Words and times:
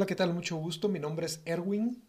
Hola, 0.00 0.06
¿qué 0.06 0.16
tal? 0.16 0.32
Mucho 0.32 0.56
gusto. 0.56 0.88
Mi 0.88 0.98
nombre 0.98 1.26
es 1.26 1.42
Erwin. 1.44 2.02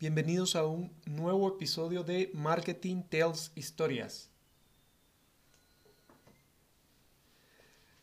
Bienvenidos 0.00 0.56
a 0.56 0.64
un 0.64 0.90
nuevo 1.04 1.46
episodio 1.48 2.02
de 2.02 2.30
Marketing 2.32 3.02
Tales 3.02 3.52
Historias. 3.54 4.30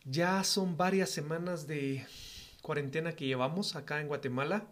Ya 0.04 0.44
son 0.44 0.76
varias 0.76 1.10
semanas 1.10 1.66
de 1.66 2.06
cuarentena 2.62 3.16
que 3.16 3.26
llevamos 3.26 3.74
acá 3.74 4.00
en 4.00 4.06
Guatemala. 4.06 4.68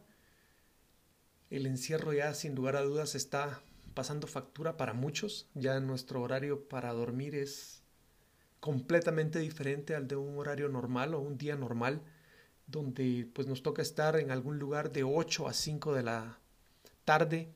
El 1.51 1.67
encierro 1.67 2.13
ya 2.13 2.35
sin 2.35 2.55
lugar 2.55 2.77
a 2.77 2.83
dudas 2.83 3.17
está 3.17 3.63
pasando 3.95 4.29
factura 4.29 4.77
para 4.77 4.93
muchos. 4.93 5.49
Ya 5.55 5.81
nuestro 5.81 6.23
horario 6.23 6.69
para 6.69 6.93
dormir 6.93 7.35
es 7.35 7.83
completamente 8.61 9.41
diferente 9.41 9.97
al 9.97 10.07
de 10.07 10.15
un 10.15 10.39
horario 10.39 10.69
normal 10.69 11.15
o 11.15 11.19
un 11.19 11.37
día 11.37 11.57
normal 11.57 12.01
donde 12.67 13.29
pues 13.33 13.47
nos 13.47 13.63
toca 13.63 13.83
estar 13.83 14.17
en 14.17 14.31
algún 14.31 14.59
lugar 14.59 14.93
de 14.93 15.05
8 15.05 15.49
a 15.49 15.53
5 15.53 15.95
de 15.95 16.03
la 16.03 16.39
tarde, 17.05 17.53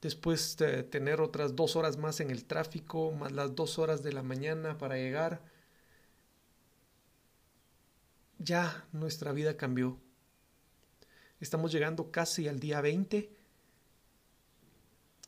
después 0.00 0.56
de 0.56 0.82
tener 0.82 1.20
otras 1.20 1.54
dos 1.56 1.76
horas 1.76 1.96
más 1.96 2.20
en 2.20 2.30
el 2.30 2.44
tráfico, 2.44 3.12
más 3.12 3.32
las 3.32 3.54
dos 3.54 3.78
horas 3.78 4.02
de 4.02 4.12
la 4.12 4.22
mañana 4.22 4.78
para 4.78 4.96
llegar. 4.96 5.42
Ya 8.38 8.86
nuestra 8.92 9.32
vida 9.32 9.56
cambió. 9.56 9.98
Estamos 11.40 11.72
llegando 11.72 12.10
casi 12.10 12.48
al 12.48 12.58
día 12.60 12.80
20 12.80 13.30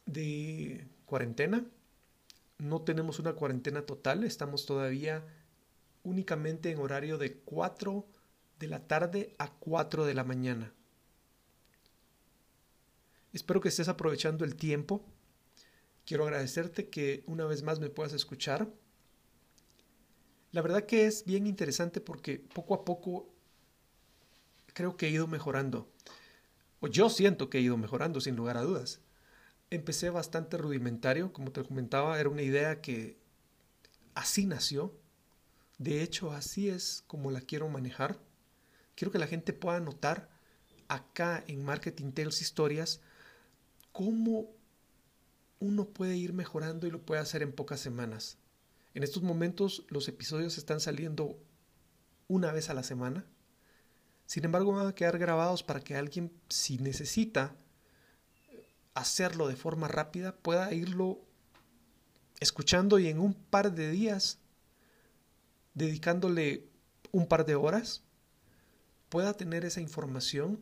de 0.07 0.87
cuarentena. 1.07 1.65
No 2.59 2.83
tenemos 2.83 3.19
una 3.19 3.35
cuarentena 3.35 3.83
total, 3.83 4.25
estamos 4.25 4.67
todavía 4.67 5.25
únicamente 6.05 6.71
en 6.71 6.79
horario 6.79 7.19
de 7.19 7.35
4 7.35 8.07
de 8.63 8.69
la 8.69 8.87
tarde 8.87 9.35
a 9.39 9.51
4 9.51 10.05
de 10.05 10.15
la 10.15 10.23
mañana. 10.23 10.73
Espero 13.33 13.61
que 13.61 13.71
estés 13.71 13.89
aprovechando 13.89 14.45
el 14.45 14.55
tiempo. 14.55 15.05
Quiero 16.07 16.23
agradecerte 16.23 16.89
que 16.89 17.25
una 17.27 17.45
vez 17.45 17.65
más 17.65 17.81
me 17.81 17.91
puedas 17.91 18.13
escuchar. 18.13 18.73
La 20.53 20.63
verdad 20.63 20.87
que 20.87 21.07
es 21.07 21.25
bien 21.25 21.49
interesante 21.49 22.01
porque 22.01 22.39
poco 22.39 22.75
a 22.75 22.85
poco 22.85 23.29
creo 24.75 24.97
que 24.97 25.09
he 25.09 25.11
ido 25.11 25.27
mejorando. 25.27 25.91
O 26.79 26.87
yo 26.87 27.11
siento 27.11 27.51
que 27.51 27.59
he 27.59 27.63
ido 27.63 27.77
mejorando, 27.77 28.21
sin 28.21 28.37
lugar 28.37 28.57
a 28.57 28.63
dudas. 28.63 29.01
Empecé 29.71 30.11
bastante 30.11 30.57
rudimentario, 30.57 31.33
como 31.33 31.51
te 31.51 31.65
comentaba, 31.65 32.21
era 32.21 32.29
una 32.29 32.43
idea 32.43 32.81
que 32.81 33.17
así 34.15 34.47
nació. 34.47 34.95
De 35.79 36.01
hecho, 36.05 36.31
así 36.31 36.69
es 36.69 37.03
como 37.09 37.33
la 37.33 37.41
quiero 37.41 37.69
manejar. 37.69 38.21
Quiero 38.95 39.13
que 39.13 39.19
la 39.19 39.27
gente 39.27 39.53
pueda 39.53 39.81
notar 39.81 40.29
acá 40.89 41.43
en 41.47 41.65
Marketing 41.65 42.13
Tales 42.13 42.41
Historias 42.41 43.01
cómo 43.93 44.51
uno 45.61 45.87
puede 45.89 46.17
ir 46.17 46.33
mejorando 46.33 46.87
y 46.87 46.91
lo 46.91 47.05
puede 47.05 47.21
hacer 47.21 47.43
en 47.43 47.53
pocas 47.53 47.81
semanas. 47.81 48.39
En 48.95 49.03
estos 49.03 49.23
momentos 49.23 49.85
los 49.89 50.09
episodios 50.09 50.59
están 50.59 50.81
saliendo 50.81 51.39
una 52.29 52.53
vez 52.53 52.69
a 52.69 52.75
la 52.75 52.83
semana. 52.83 53.25
Sin 54.27 54.45
embargo, 54.45 54.73
van 54.73 54.87
a 54.87 54.95
quedar 54.95 55.19
grabados 55.19 55.63
para 55.63 55.81
que 55.81 55.97
alguien, 55.97 56.33
si 56.49 56.79
necesita 56.79 57.55
hacerlo 58.95 59.49
de 59.49 59.57
forma 59.57 59.89
rápida, 59.89 60.37
pueda 60.37 60.73
irlo 60.73 61.21
escuchando 62.41 62.99
y 62.99 63.09
en 63.09 63.21
un 63.21 63.35
par 63.35 63.73
de 63.73 63.91
días, 63.91 64.39
dedicándole 65.75 66.67
un 67.13 67.27
par 67.27 67.47
de 67.47 67.55
horas, 67.55 68.03
pueda 69.13 69.35
tener 69.35 69.67
esa 69.67 69.83
información 69.83 70.59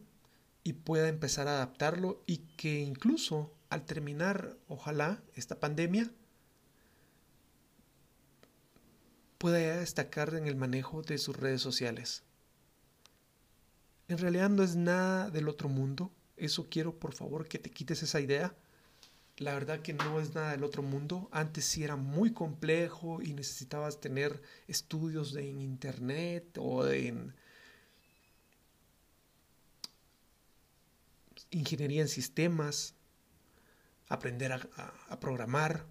y 0.65 0.73
pueda 0.73 1.07
empezar 1.07 1.47
a 1.47 1.53
adaptarlo 1.53 2.21
y 2.27 2.39
que 2.57 2.81
incluso 2.81 3.55
al 3.69 3.85
terminar, 3.85 4.57
ojalá, 4.67 5.23
esta 5.37 5.61
pandemia, 5.61 6.11
pueda 9.39 9.77
destacar 9.77 10.35
en 10.35 10.49
el 10.49 10.57
manejo 10.57 11.03
de 11.03 11.19
sus 11.19 11.37
redes 11.37 11.63
sociales. 11.63 12.25
En 14.09 14.19
realidad 14.19 14.51
no 14.51 14.65
es 14.65 14.75
nada 14.75 15.31
del 15.31 15.49
otro 15.49 15.69
mundo, 15.69 16.11
eso 16.37 16.67
quiero 16.69 16.99
por 16.99 17.15
favor 17.15 17.47
que 17.47 17.61
te 17.61 17.71
quites 17.71 18.03
esa 18.03 18.21
idea. 18.21 18.57
La 19.37 19.55
verdad 19.55 19.79
que 19.79 19.93
no 19.93 20.19
es 20.19 20.35
nada 20.35 20.51
del 20.51 20.65
otro 20.65 20.83
mundo. 20.83 21.29
Antes 21.31 21.67
sí 21.67 21.85
era 21.85 21.95
muy 21.95 22.33
complejo 22.33 23.23
y 23.23 23.33
necesitabas 23.33 24.01
tener 24.01 24.43
estudios 24.67 25.33
de 25.33 25.49
en 25.49 25.61
internet 25.61 26.59
o 26.59 26.89
en 26.89 27.33
ingeniería 31.51 32.03
en 32.03 32.09
sistemas, 32.09 32.95
aprender 34.09 34.53
a, 34.53 35.21
programar. 35.21 35.87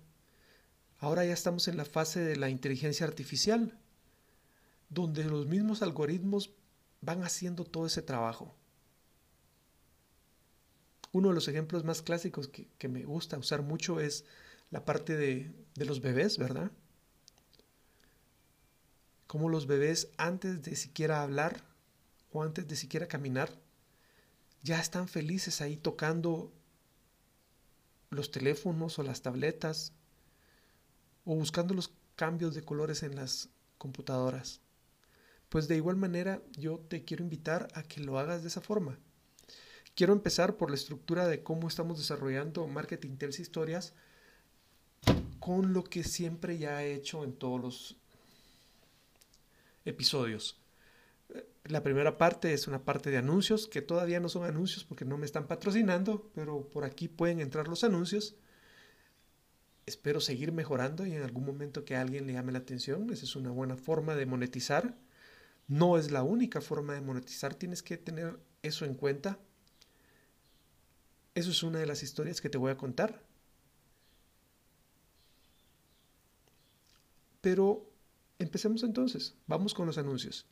Ahora 0.99 1.25
ya 1.25 1.33
estamos 1.33 1.67
en 1.67 1.77
la 1.77 1.85
fase 1.85 2.19
de 2.19 2.35
la 2.35 2.49
inteligencia 2.49 3.05
artificial, 3.05 3.77
donde 4.89 5.23
los 5.23 5.47
mismos 5.47 5.81
algoritmos 5.81 6.51
van 7.01 7.23
haciendo 7.23 7.63
todo 7.63 7.85
ese 7.85 8.01
trabajo. 8.01 8.55
Uno 11.11 11.29
de 11.29 11.35
los 11.35 11.47
ejemplos 11.47 11.83
más 11.83 12.01
clásicos 12.01 12.49
que, 12.49 12.87
me 12.87 13.03
gusta 13.03 13.37
usar 13.37 13.61
mucho 13.61 13.99
es 13.99 14.25
la 14.69 14.85
parte 14.85 15.15
de, 15.15 15.51
de 15.75 15.85
los 15.85 16.01
bebés, 16.01 16.37
¿verdad? 16.37 16.71
Como 19.27 19.49
los 19.49 19.65
bebés 19.65 20.09
antes 20.17 20.61
de 20.61 20.75
siquiera 20.75 21.23
hablar 21.23 21.63
o 22.31 22.43
antes 22.43 22.67
de 22.67 22.75
siquiera 22.75 23.07
caminar, 23.07 23.49
ya 24.61 24.79
están 24.79 25.07
felices 25.07 25.61
ahí 25.61 25.77
tocando 25.77 26.51
los 28.09 28.31
teléfonos 28.31 28.99
o 28.99 29.03
las 29.03 29.21
tabletas 29.21 29.93
o 31.25 31.35
buscando 31.35 31.73
los 31.73 31.93
cambios 32.15 32.55
de 32.55 32.63
colores 32.63 33.03
en 33.03 33.15
las 33.15 33.49
computadoras. 33.77 34.61
Pues 35.49 35.67
de 35.67 35.77
igual 35.77 35.95
manera 35.95 36.41
yo 36.57 36.79
te 36.79 37.03
quiero 37.03 37.23
invitar 37.23 37.67
a 37.73 37.83
que 37.83 38.01
lo 38.01 38.19
hagas 38.19 38.41
de 38.41 38.49
esa 38.49 38.61
forma. 38.61 38.99
Quiero 39.95 40.13
empezar 40.13 40.57
por 40.57 40.69
la 40.69 40.75
estructura 40.75 41.27
de 41.27 41.43
cómo 41.43 41.67
estamos 41.67 41.97
desarrollando 41.97 42.67
Marketing 42.67 43.17
Tells 43.17 43.39
Historias 43.39 43.93
con 45.39 45.73
lo 45.73 45.83
que 45.83 46.03
siempre 46.03 46.57
ya 46.57 46.83
he 46.83 46.93
hecho 46.93 47.23
en 47.23 47.33
todos 47.33 47.61
los 47.61 47.97
episodios. 49.85 50.58
La 51.65 51.83
primera 51.83 52.17
parte 52.17 52.53
es 52.53 52.67
una 52.67 52.83
parte 52.83 53.11
de 53.11 53.17
anuncios, 53.17 53.67
que 53.67 53.81
todavía 53.81 54.19
no 54.19 54.29
son 54.29 54.43
anuncios 54.43 54.83
porque 54.83 55.05
no 55.05 55.17
me 55.17 55.25
están 55.25 55.47
patrocinando, 55.47 56.31
pero 56.33 56.67
por 56.69 56.83
aquí 56.83 57.07
pueden 57.07 57.39
entrar 57.39 57.67
los 57.67 57.83
anuncios. 57.83 58.35
Espero 59.85 60.19
seguir 60.19 60.51
mejorando 60.51 61.05
y 61.05 61.13
en 61.13 61.21
algún 61.21 61.45
momento 61.45 61.85
que 61.85 61.95
alguien 61.95 62.25
le 62.25 62.33
llame 62.33 62.51
la 62.51 62.59
atención. 62.59 63.09
Esa 63.11 63.25
es 63.25 63.35
una 63.35 63.51
buena 63.51 63.75
forma 63.75 64.15
de 64.15 64.25
monetizar. 64.25 64.95
No 65.67 65.97
es 65.97 66.11
la 66.11 66.23
única 66.23 66.61
forma 66.61 66.95
de 66.95 67.01
monetizar, 67.01 67.53
tienes 67.53 67.83
que 67.83 67.97
tener 67.97 68.39
eso 68.63 68.85
en 68.85 68.95
cuenta. 68.95 69.39
Eso 71.35 71.51
es 71.51 71.61
una 71.63 71.79
de 71.79 71.85
las 71.85 72.01
historias 72.03 72.41
que 72.41 72.49
te 72.49 72.57
voy 72.57 72.71
a 72.71 72.77
contar. 72.77 73.23
Pero 77.41 77.89
empecemos 78.39 78.83
entonces, 78.83 79.35
vamos 79.47 79.73
con 79.73 79.85
los 79.85 79.97
anuncios. 79.97 80.47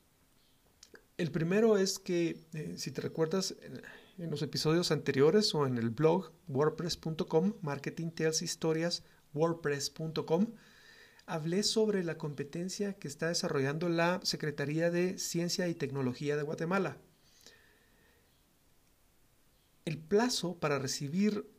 El 1.18 1.32
primero 1.32 1.76
es 1.76 1.98
que, 1.98 2.46
eh, 2.54 2.74
si 2.76 2.92
te 2.92 3.00
recuerdas, 3.00 3.56
en, 3.62 4.30
los 4.30 4.40
episodios 4.42 4.92
anteriores 4.92 5.52
o 5.52 5.66
en 5.66 5.76
el 5.76 5.90
blog 5.90 6.32
wordpress.com, 6.46 7.54
Marketing 7.60 8.10
Tales 8.10 8.40
Historias, 8.40 9.02
wordpress.com, 9.34 10.54
hablé 11.26 11.64
sobre 11.64 12.04
la 12.04 12.18
competencia 12.18 12.94
que 12.94 13.08
está 13.08 13.28
desarrollando 13.28 13.88
la 13.88 14.20
Secretaría 14.22 14.90
de 14.92 15.18
Ciencia 15.18 15.68
y 15.68 15.74
Tecnología 15.74 16.36
de 16.36 16.44
Guatemala. 16.44 16.98
El 19.84 19.98
plazo 19.98 20.58
para 20.60 20.78
recibir 20.78 21.50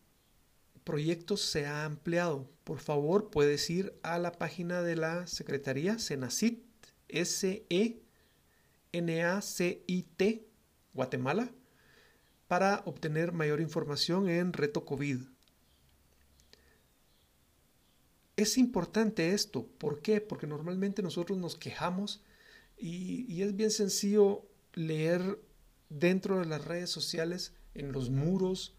proyectos 0.86 1.42
se 1.42 1.66
ha 1.66 1.84
ampliado. 1.84 2.50
Por 2.64 2.80
favor, 2.80 3.30
puedes 3.30 3.70
ir 3.70 3.94
a 4.04 4.20
la 4.20 4.32
página 4.32 4.82
de 4.84 4.96
la 4.96 5.28
Secretaría, 5.28 6.00
Senacit, 6.00 6.64
S-E 7.10 8.04
NACIT 8.94 10.48
Guatemala 10.94 11.52
para 12.48 12.82
obtener 12.86 13.32
mayor 13.32 13.62
información 13.62 14.30
en 14.30 14.54
Reto 14.54 14.86
COVID. 14.86 15.22
Es 18.36 18.58
importante 18.58 19.34
esto, 19.34 19.68
¿por 19.68 20.02
qué? 20.02 20.22
Porque 20.22 20.48
normalmente 20.48 21.02
nosotros 21.04 21.38
nos 21.38 21.56
quejamos 21.56 22.24
y, 22.78 23.26
y 23.32 23.44
es 23.44 23.56
bien 23.56 23.70
sencillo 23.70 24.46
leer 24.74 25.40
dentro 25.90 26.40
de 26.40 26.46
las 26.46 26.64
redes 26.66 26.90
sociales, 26.90 27.54
en 27.74 27.92
los 27.92 28.10
muros 28.10 28.76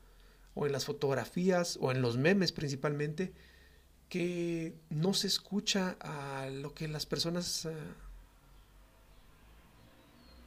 o 0.55 0.67
en 0.67 0.73
las 0.73 0.85
fotografías 0.85 1.79
o 1.81 1.93
en 1.93 2.03
los 2.03 2.17
memes 2.17 2.53
principalmente, 2.53 3.33
que 4.09 4.75
no 4.89 5.15
se 5.15 5.29
escucha 5.29 5.97
a 6.01 6.49
lo 6.51 6.75
que 6.75 6.89
las 6.89 7.07
personas 7.07 7.69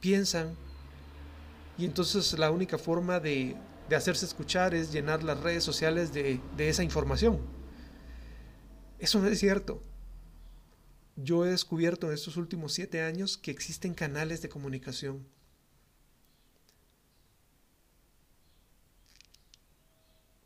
piensan 0.04 0.54
y 1.78 1.86
entonces 1.86 2.38
la 2.38 2.50
única 2.50 2.76
forma 2.76 3.20
de, 3.20 3.56
de 3.88 3.96
hacerse 3.96 4.26
escuchar 4.26 4.74
es 4.74 4.92
llenar 4.92 5.22
las 5.22 5.40
redes 5.40 5.64
sociales 5.64 6.12
de, 6.12 6.42
de 6.58 6.68
esa 6.68 6.82
información. 6.84 7.40
Eso 8.98 9.18
no 9.18 9.28
es 9.28 9.38
cierto. 9.38 9.82
Yo 11.16 11.46
he 11.46 11.50
descubierto 11.50 12.08
en 12.08 12.12
estos 12.12 12.36
últimos 12.36 12.74
siete 12.74 13.00
años 13.00 13.38
que 13.38 13.50
existen 13.50 13.94
canales 13.94 14.42
de 14.42 14.50
comunicación. 14.50 15.26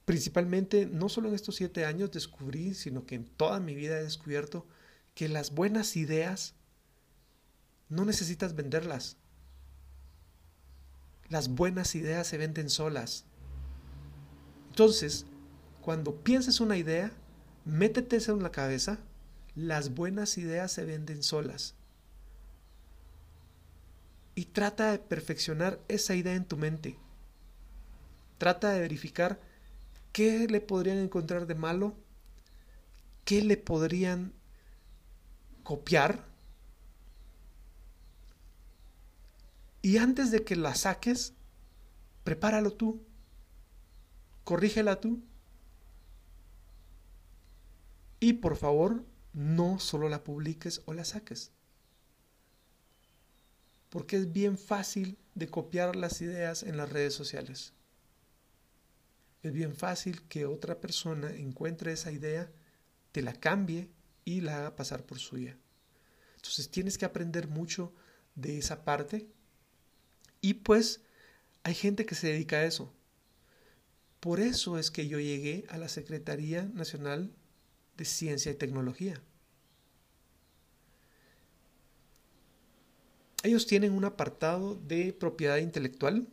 Principalmente, 0.05 0.87
no 0.87 1.08
solo 1.08 1.31
en 1.31 1.34
estos 1.34 1.56
siete 1.56 1.84
años 1.84 2.12
descubrí, 2.12 2.75
sino 2.75 3.06
que 3.06 3.16
en 3.16 3.25
toda 3.25 3.58
mi 3.58 3.75
vida 3.75 3.99
he 3.99 4.05
descubierto 4.05 4.69
que 5.16 5.28
las 5.28 5.52
buenas 5.52 5.96
ideas 5.96 6.55
no 7.88 8.05
necesitas 8.05 8.55
venderlas. 8.55 9.16
Las 11.31 11.49
buenas 11.49 11.95
ideas 11.95 12.27
se 12.27 12.39
venden 12.39 12.71
solas. 12.71 13.25
Entonces, 14.71 15.27
cuando 15.83 16.17
pienses 16.17 16.61
una 16.61 16.77
idea, 16.77 17.11
métete 17.65 18.17
eso 18.17 18.33
en 18.33 18.43
la 18.43 18.53
cabeza, 18.53 18.99
las 19.55 19.95
buenas 19.95 20.39
ideas 20.39 20.71
se 20.71 20.85
venden 20.85 21.23
solas. 21.23 21.75
Y 24.35 24.45
trata 24.45 24.93
de 24.93 24.99
perfeccionar 25.01 25.81
esa 25.89 26.15
idea 26.15 26.35
en 26.35 26.45
tu 26.45 26.57
mente. 26.57 26.97
Trata 28.39 28.71
de 28.71 28.81
verificar 28.81 29.41
qué 30.13 30.47
le 30.47 30.61
podrían 30.61 30.99
encontrar 30.99 31.47
de 31.47 31.57
malo, 31.57 31.97
qué 33.25 33.43
le 33.43 33.57
podrían 33.57 34.33
copiar. 35.65 36.28
Y 39.88 39.96
antes 39.96 40.31
de 40.31 40.44
que 40.44 40.55
la 40.55 40.75
saques, 40.75 41.32
prepáralo 42.23 42.75
tú, 42.75 43.06
corrígela 44.44 45.00
tú. 45.00 45.23
Y 48.20 48.35
por 48.35 48.58
favor, 48.58 49.06
no 49.32 49.81
solo 49.81 50.11
la 50.11 50.25
publiques 50.25 50.82
o 50.85 50.93
la 50.93 51.06
saques. 51.06 51.52
Porque 53.88 54.19
es 54.19 54.31
bien 54.31 54.58
fácil 54.58 55.17
de 55.35 55.49
copiar 55.49 55.96
las 55.96 56.20
ideas 56.20 56.64
en 56.64 56.76
las 56.76 56.93
redes 56.93 57.14
sociales. 57.14 57.73
Es 59.43 59.55
bien 59.55 59.75
fácil 59.75 60.20
que 60.29 60.44
otra 60.44 60.82
persona 60.82 61.31
encuentre 61.31 61.93
esa 61.94 62.12
idea, 62.12 62.52
te 63.11 63.23
la 63.23 63.32
cambie 63.32 63.88
y 64.26 64.43
la 64.43 64.58
haga 64.58 64.76
pasar 64.76 65.06
por 65.06 65.19
suya. 65.19 65.56
Entonces 66.37 66.70
tienes 66.70 66.99
que 66.99 67.06
aprender 67.06 67.49
mucho 67.49 67.94
de 68.34 68.58
esa 68.58 68.84
parte. 68.84 69.31
Y 70.40 70.55
pues 70.55 71.02
hay 71.62 71.75
gente 71.75 72.06
que 72.06 72.14
se 72.14 72.29
dedica 72.29 72.56
a 72.56 72.64
eso. 72.64 72.93
Por 74.20 74.40
eso 74.40 74.79
es 74.79 74.90
que 74.90 75.06
yo 75.06 75.20
llegué 75.20 75.64
a 75.69 75.79
la 75.79 75.88
Secretaría 75.88 76.64
Nacional 76.64 77.31
de 77.96 78.05
Ciencia 78.05 78.50
y 78.52 78.56
Tecnología. 78.56 79.20
Ellos 83.44 83.67
tienen 83.67 83.93
un 83.93 84.05
apartado 84.05 84.75
de 84.75 85.12
propiedad 85.12 85.58
intelectual. 85.58 86.26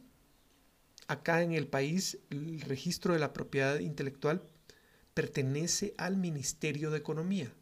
Acá 1.08 1.44
en 1.44 1.52
el 1.52 1.68
país 1.68 2.18
el 2.32 2.62
registro 2.62 3.14
de 3.14 3.20
la 3.20 3.34
propiedad 3.34 3.80
intelectual 3.80 4.42
pertenece 5.14 5.94
al 5.98 6.18
Ministerio 6.18 6.90
de 6.90 6.98
Economía. 6.98 7.54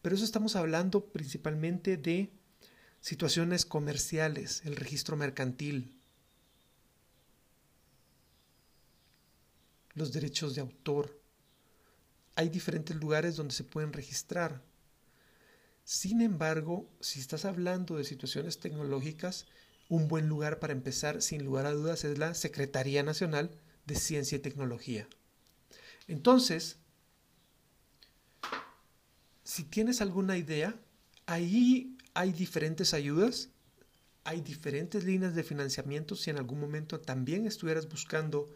Pero 0.00 0.16
eso 0.16 0.24
estamos 0.24 0.56
hablando 0.56 1.06
principalmente 1.06 1.96
de 1.98 2.30
situaciones 3.04 3.66
comerciales, 3.66 4.62
el 4.64 4.76
registro 4.76 5.14
mercantil, 5.14 5.94
los 9.92 10.10
derechos 10.10 10.54
de 10.54 10.62
autor. 10.62 11.20
Hay 12.34 12.48
diferentes 12.48 12.96
lugares 12.96 13.36
donde 13.36 13.52
se 13.52 13.62
pueden 13.62 13.92
registrar. 13.92 14.62
Sin 15.84 16.22
embargo, 16.22 16.88
si 17.00 17.20
estás 17.20 17.44
hablando 17.44 17.98
de 17.98 18.04
situaciones 18.04 18.58
tecnológicas, 18.58 19.48
un 19.90 20.08
buen 20.08 20.26
lugar 20.26 20.58
para 20.58 20.72
empezar, 20.72 21.20
sin 21.20 21.44
lugar 21.44 21.66
a 21.66 21.72
dudas, 21.72 22.04
es 22.04 22.16
la 22.16 22.32
Secretaría 22.32 23.02
Nacional 23.02 23.50
de 23.84 23.96
Ciencia 23.96 24.36
y 24.36 24.40
Tecnología. 24.40 25.06
Entonces, 26.08 26.78
si 29.42 29.64
tienes 29.64 30.00
alguna 30.00 30.38
idea, 30.38 30.74
ahí 31.26 31.93
hay 32.14 32.32
diferentes 32.32 32.94
ayudas, 32.94 33.50
hay 34.22 34.40
diferentes 34.40 35.04
líneas 35.04 35.34
de 35.34 35.42
financiamiento. 35.42 36.16
Si 36.16 36.30
en 36.30 36.38
algún 36.38 36.60
momento 36.60 37.00
también 37.00 37.46
estuvieras 37.46 37.88
buscando 37.88 38.48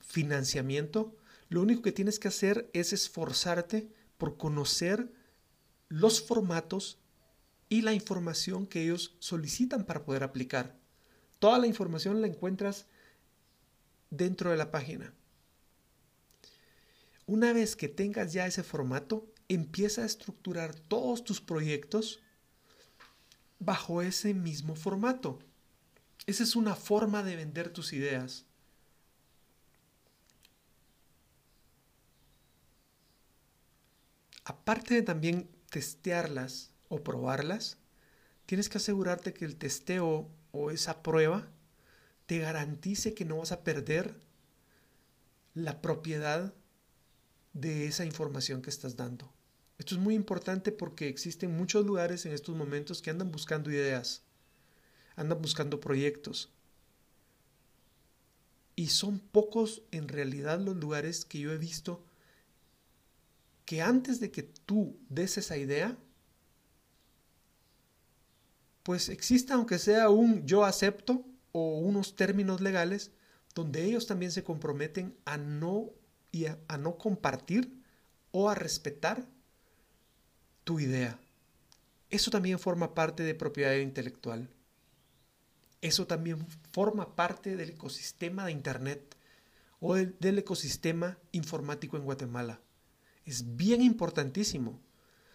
financiamiento, 0.00 1.14
lo 1.48 1.62
único 1.62 1.82
que 1.82 1.92
tienes 1.92 2.18
que 2.18 2.28
hacer 2.28 2.68
es 2.72 2.92
esforzarte 2.92 3.88
por 4.16 4.36
conocer 4.36 5.12
los 5.88 6.22
formatos 6.22 6.98
y 7.68 7.82
la 7.82 7.92
información 7.92 8.66
que 8.66 8.82
ellos 8.82 9.14
solicitan 9.18 9.84
para 9.84 10.04
poder 10.04 10.24
aplicar. 10.24 10.76
Toda 11.38 11.58
la 11.58 11.66
información 11.66 12.20
la 12.20 12.26
encuentras 12.26 12.86
dentro 14.10 14.50
de 14.50 14.56
la 14.56 14.70
página. 14.70 15.12
Una 17.26 17.52
vez 17.52 17.76
que 17.76 17.88
tengas 17.88 18.32
ya 18.32 18.46
ese 18.46 18.62
formato, 18.62 19.31
empieza 19.48 20.02
a 20.02 20.06
estructurar 20.06 20.74
todos 20.74 21.24
tus 21.24 21.40
proyectos 21.40 22.20
bajo 23.58 24.02
ese 24.02 24.34
mismo 24.34 24.74
formato. 24.74 25.38
Esa 26.26 26.42
es 26.42 26.56
una 26.56 26.74
forma 26.74 27.22
de 27.22 27.36
vender 27.36 27.70
tus 27.70 27.92
ideas. 27.92 28.44
Aparte 34.44 34.94
de 34.94 35.02
también 35.02 35.48
testearlas 35.70 36.72
o 36.88 37.02
probarlas, 37.02 37.78
tienes 38.46 38.68
que 38.68 38.78
asegurarte 38.78 39.32
que 39.32 39.44
el 39.44 39.56
testeo 39.56 40.28
o 40.50 40.70
esa 40.70 41.02
prueba 41.02 41.48
te 42.26 42.38
garantice 42.38 43.14
que 43.14 43.24
no 43.24 43.38
vas 43.38 43.52
a 43.52 43.62
perder 43.62 44.20
la 45.54 45.80
propiedad 45.80 46.54
de 47.52 47.86
esa 47.86 48.04
información 48.04 48.62
que 48.62 48.70
estás 48.70 48.96
dando. 48.96 49.32
Esto 49.78 49.94
es 49.94 50.00
muy 50.00 50.14
importante 50.14 50.72
porque 50.72 51.08
existen 51.08 51.56
muchos 51.56 51.84
lugares 51.84 52.24
en 52.26 52.32
estos 52.32 52.56
momentos 52.56 53.02
que 53.02 53.10
andan 53.10 53.32
buscando 53.32 53.70
ideas, 53.70 54.22
andan 55.16 55.42
buscando 55.42 55.80
proyectos. 55.80 56.52
Y 58.76 58.88
son 58.88 59.18
pocos 59.18 59.82
en 59.90 60.08
realidad 60.08 60.60
los 60.60 60.76
lugares 60.76 61.24
que 61.24 61.40
yo 61.40 61.52
he 61.52 61.58
visto 61.58 62.04
que 63.64 63.82
antes 63.82 64.20
de 64.20 64.30
que 64.30 64.42
tú 64.42 64.98
des 65.08 65.38
esa 65.38 65.56
idea, 65.56 65.96
pues 68.82 69.08
exista 69.08 69.54
aunque 69.54 69.78
sea 69.78 70.10
un 70.10 70.46
yo 70.46 70.64
acepto 70.64 71.24
o 71.52 71.78
unos 71.78 72.16
términos 72.16 72.60
legales 72.60 73.12
donde 73.54 73.84
ellos 73.84 74.06
también 74.06 74.32
se 74.32 74.44
comprometen 74.44 75.16
a 75.24 75.36
no 75.36 75.90
y 76.32 76.46
a, 76.46 76.58
no 76.78 76.98
compartir 76.98 77.80
o 78.32 78.50
a 78.50 78.56
respetar 78.56 79.24
tu 80.64 80.80
idea. 80.80 81.20
Eso 82.10 82.30
también 82.32 82.58
forma 82.58 82.94
parte 82.94 83.22
de 83.22 83.36
propiedad 83.36 83.74
intelectual. 83.74 84.48
Eso 85.80 86.06
también 86.06 86.44
forma 86.72 87.14
parte 87.14 87.54
del 87.54 87.70
ecosistema 87.70 88.46
de 88.46 88.52
Internet 88.52 89.16
o 89.78 89.94
del 89.94 90.38
ecosistema 90.38 91.18
informático 91.30 91.96
en 91.96 92.04
Guatemala 92.04 92.60
es 93.24 93.56
bien 93.56 93.82
importantísimo. 93.82 94.80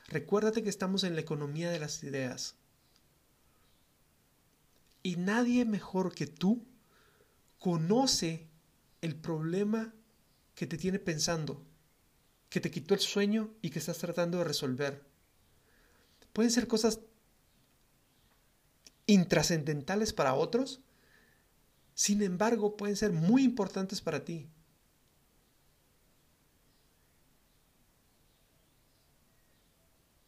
Recuérdate 0.07 0.63
que 0.63 0.69
estamos 0.69 1.03
en 1.03 1.15
la 1.15 1.21
economía 1.21 1.69
de 1.69 1.79
las 1.79 2.03
ideas. 2.03 2.55
Y 5.03 5.15
nadie 5.15 5.65
mejor 5.65 6.13
que 6.13 6.27
tú 6.27 6.65
conoce 7.59 8.47
el 9.01 9.15
problema 9.15 9.93
que 10.57 10.65
te 10.65 10.79
tiene 10.79 10.97
pensando, 10.97 11.63
que 12.49 12.59
te 12.59 12.71
quitó 12.71 12.95
el 12.95 12.99
sueño 12.99 13.53
y 13.61 13.69
que 13.69 13.77
estás 13.77 13.99
tratando 13.99 14.39
de 14.39 14.43
resolver. 14.43 15.05
Pueden 16.33 16.49
ser 16.49 16.67
cosas 16.67 16.99
intrascendentales 19.05 20.13
para 20.13 20.33
otros, 20.33 20.81
sin 21.93 22.23
embargo 22.23 22.75
pueden 22.75 22.95
ser 22.95 23.11
muy 23.11 23.43
importantes 23.43 24.01
para 24.01 24.25
ti. 24.25 24.49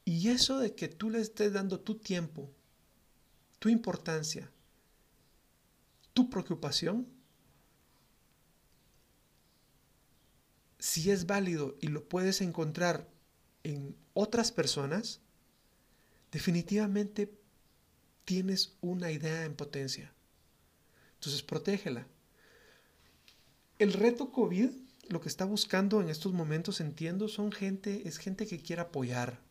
Y 0.06 0.30
eso 0.30 0.60
de 0.60 0.76
que 0.76 0.90
tú 0.90 1.10
le 1.10 1.22
estés 1.22 1.54
dando 1.54 1.80
tu 1.80 1.96
tiempo, 1.96 2.52
tu 3.58 3.70
importancia, 3.70 4.52
tu 6.14 6.30
preocupación, 6.30 7.19
si 10.80 11.12
es 11.12 11.28
válido 11.28 11.76
y 11.82 11.88
lo 11.88 12.08
puedes 12.08 12.42
encontrar 12.42 13.08
en 13.64 13.96
otras 14.14 14.52
personas, 14.52 15.22
definitivamente 16.32 17.32
tienes 18.26 18.78
una 18.82 19.12
idea 19.12 19.46
en 19.46 19.56
potencia. 19.56 20.14
Entonces, 21.16 21.44
protégela. 21.44 22.08
El 23.78 23.94
reto 23.94 24.32
COVID, 24.32 24.70
lo 25.10 25.22
que 25.22 25.30
está 25.30 25.46
buscando 25.46 26.02
en 26.02 26.10
estos 26.10 26.32
momentos, 26.34 26.80
entiendo, 26.80 27.28
son 27.28 27.52
gente, 27.52 28.08
es 28.08 28.18
gente 28.18 28.48
que 28.48 28.62
quiere 28.62 28.82
apoyar, 28.82 29.42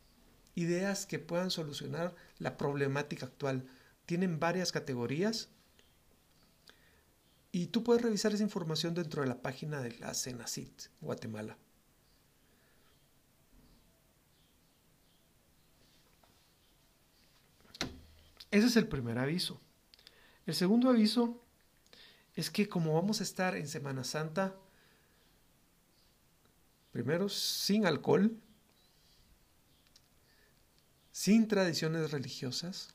ideas 0.54 1.06
que 1.06 1.18
puedan 1.18 1.50
solucionar 1.50 2.14
la 2.38 2.56
problemática 2.56 3.26
actual. 3.26 3.66
Tienen 4.06 4.40
varias 4.40 4.72
categorías 4.72 5.50
y 7.50 7.68
tú 7.68 7.82
puedes 7.82 8.02
revisar 8.02 8.32
esa 8.32 8.42
información 8.42 8.94
dentro 8.94 9.22
de 9.22 9.28
la 9.28 9.40
página 9.40 9.80
de 9.80 9.98
la 9.98 10.14
Cenacit 10.14 10.84
Guatemala. 11.00 11.56
Ese 18.50 18.66
es 18.66 18.76
el 18.76 18.88
primer 18.88 19.18
aviso. 19.18 19.60
El 20.46 20.54
segundo 20.54 20.88
aviso 20.88 21.42
es 22.34 22.50
que 22.50 22.68
como 22.68 22.94
vamos 22.94 23.20
a 23.20 23.24
estar 23.24 23.56
en 23.56 23.68
Semana 23.68 24.04
Santa, 24.04 24.54
primero 26.92 27.28
sin 27.28 27.84
alcohol, 27.84 28.38
sin 31.12 31.48
tradiciones 31.48 32.10
religiosas, 32.10 32.94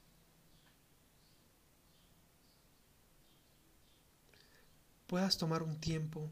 puedas 5.13 5.37
tomar 5.37 5.61
un 5.61 5.79
tiempo 5.79 6.27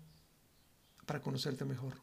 para 1.06 1.22
conocerte 1.22 1.66
mejor. 1.66 2.02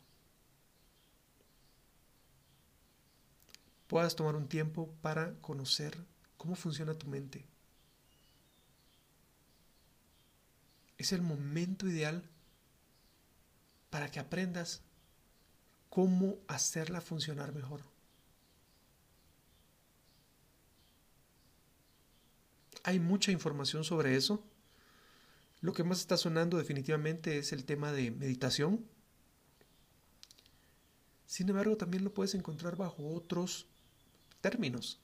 Puedas 3.89 4.15
tomar 4.15 4.37
un 4.37 4.47
tiempo 4.47 4.89
para 5.03 5.35
conocer 5.41 5.99
cómo 6.37 6.55
funciona 6.55 6.95
tu 6.95 7.09
mente. 7.09 7.45
Es 10.99 11.13
el 11.13 11.21
momento 11.21 11.89
ideal 11.89 12.23
para 13.91 14.09
que 14.13 14.21
aprendas 14.21 14.81
cómo 15.91 16.37
hacerla 16.47 17.01
funcionar 17.01 17.53
mejor. 17.53 17.81
Hay 22.85 23.01
mucha 23.01 23.33
información 23.33 23.83
sobre 23.83 24.15
eso 24.15 24.48
lo 25.61 25.73
que 25.73 25.85
más 25.85 26.01
está 26.01 26.17
sonando 26.17 26.57
definitivamente 26.57 27.39
es 27.39 27.53
el 27.53 27.65
tema 27.65 27.93
de 27.93 28.11
meditación. 28.11 28.87
Sin 31.27 31.49
embargo, 31.49 31.77
también 31.77 32.05
lo 32.05 32.15
puedes 32.15 32.35
encontrar 32.35 32.77
bajo 32.77 33.09
otros 33.09 33.67
términos. 34.41 35.01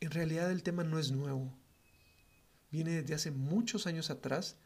En 0.00 0.10
realidad 0.10 0.52
el 0.52 0.62
tema 0.62 0.84
no 0.84 0.98
es 0.98 1.10
nuevo. 1.10 1.52
Viene 2.70 3.02
desde 3.02 3.14
hace 3.14 3.30
muchos 3.32 3.86
años 3.86 4.10
atrás 4.10 4.56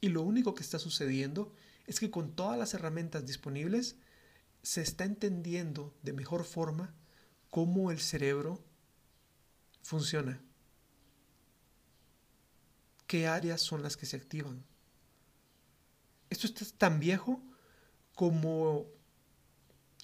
y 0.00 0.08
lo 0.08 0.22
único 0.22 0.54
que 0.54 0.62
está 0.62 0.78
sucediendo 0.78 1.52
es 1.86 2.00
que 2.00 2.10
con 2.10 2.34
todas 2.34 2.58
las 2.58 2.72
herramientas 2.72 3.26
disponibles 3.26 3.96
se 4.62 4.80
está 4.80 5.04
entendiendo 5.04 5.94
de 6.02 6.12
mejor 6.12 6.44
forma 6.44 6.94
cómo 7.56 7.90
el 7.90 8.00
cerebro 8.00 8.62
funciona. 9.80 10.44
¿Qué 13.06 13.26
áreas 13.26 13.62
son 13.62 13.82
las 13.82 13.96
que 13.96 14.04
se 14.04 14.18
activan? 14.18 14.62
Esto 16.28 16.48
es 16.48 16.74
tan 16.74 17.00
viejo 17.00 17.40
como 18.14 18.84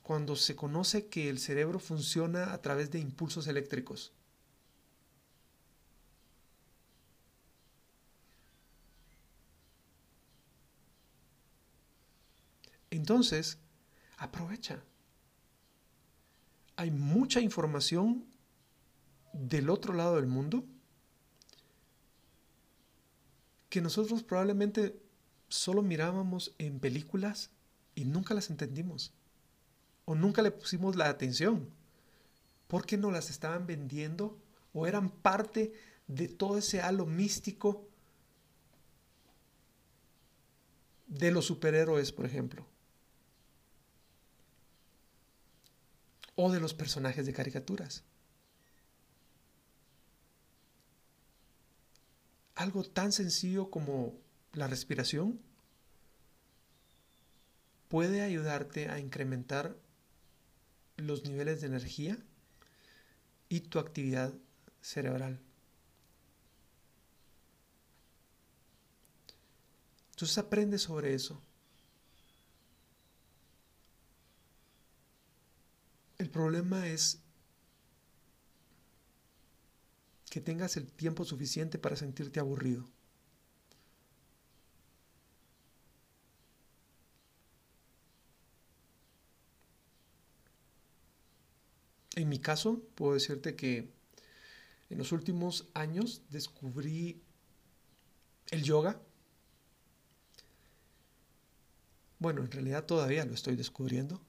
cuando 0.02 0.34
se 0.34 0.56
conoce 0.56 1.08
que 1.08 1.28
el 1.28 1.38
cerebro 1.38 1.78
funciona 1.78 2.54
a 2.54 2.62
través 2.62 2.90
de 2.90 3.00
impulsos 3.00 3.46
eléctricos. 3.46 4.14
Entonces, 12.88 13.58
aprovecha 14.16 14.82
hay 16.76 16.90
mucha 16.90 17.40
información 17.40 18.24
del 19.32 19.70
otro 19.70 19.94
lado 19.94 20.16
del 20.16 20.26
mundo 20.26 20.64
que 23.68 23.80
nosotros 23.80 24.22
probablemente 24.22 25.00
solo 25.48 25.82
mirábamos 25.82 26.54
en 26.58 26.78
películas 26.78 27.50
y 27.94 28.04
nunca 28.04 28.34
las 28.34 28.50
entendimos 28.50 29.12
o 30.04 30.14
nunca 30.14 30.42
le 30.42 30.50
pusimos 30.50 30.96
la 30.96 31.08
atención 31.08 31.68
porque 32.68 32.96
no 32.96 33.10
las 33.10 33.30
estaban 33.30 33.66
vendiendo 33.66 34.38
o 34.72 34.86
eran 34.86 35.10
parte 35.10 35.72
de 36.06 36.28
todo 36.28 36.58
ese 36.58 36.80
halo 36.80 37.06
místico 37.06 37.86
de 41.06 41.30
los 41.30 41.44
superhéroes, 41.44 42.12
por 42.12 42.24
ejemplo. 42.24 42.66
O 46.34 46.50
de 46.50 46.60
los 46.60 46.74
personajes 46.74 47.26
de 47.26 47.32
caricaturas. 47.32 48.04
Algo 52.54 52.84
tan 52.84 53.12
sencillo 53.12 53.70
como 53.70 54.14
la 54.52 54.66
respiración 54.66 55.40
puede 57.88 58.22
ayudarte 58.22 58.88
a 58.88 58.98
incrementar 58.98 59.76
los 60.96 61.24
niveles 61.24 61.60
de 61.60 61.66
energía 61.66 62.18
y 63.48 63.60
tu 63.60 63.78
actividad 63.78 64.32
cerebral. 64.80 65.40
Entonces 70.12 70.38
aprende 70.38 70.78
sobre 70.78 71.14
eso. 71.14 71.42
El 76.22 76.30
problema 76.30 76.86
es 76.86 77.18
que 80.30 80.40
tengas 80.40 80.76
el 80.76 80.86
tiempo 80.86 81.24
suficiente 81.24 81.80
para 81.80 81.96
sentirte 81.96 82.38
aburrido. 82.38 82.88
En 92.14 92.28
mi 92.28 92.38
caso, 92.38 92.80
puedo 92.94 93.14
decirte 93.14 93.56
que 93.56 93.90
en 94.90 94.98
los 94.98 95.10
últimos 95.10 95.66
años 95.74 96.22
descubrí 96.30 97.20
el 98.52 98.62
yoga. 98.62 99.02
Bueno, 102.20 102.42
en 102.42 102.52
realidad 102.52 102.86
todavía 102.86 103.24
lo 103.24 103.34
estoy 103.34 103.56
descubriendo. 103.56 104.22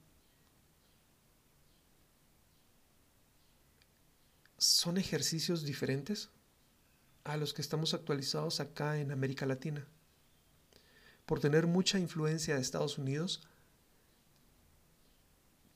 Son 4.64 4.96
ejercicios 4.96 5.62
diferentes 5.62 6.30
a 7.22 7.36
los 7.36 7.52
que 7.52 7.60
estamos 7.60 7.92
actualizados 7.92 8.60
acá 8.60 8.98
en 8.98 9.12
América 9.12 9.44
Latina. 9.44 9.86
Por 11.26 11.40
tener 11.40 11.66
mucha 11.66 11.98
influencia 11.98 12.54
de 12.54 12.62
Estados 12.62 12.96
Unidos, 12.98 13.46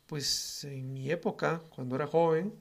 pues 0.07 0.65
en 0.65 0.95
mi 0.95 1.11
época, 1.11 1.63
cuando 1.69 1.97
era 1.97 2.07
joven, 2.07 2.55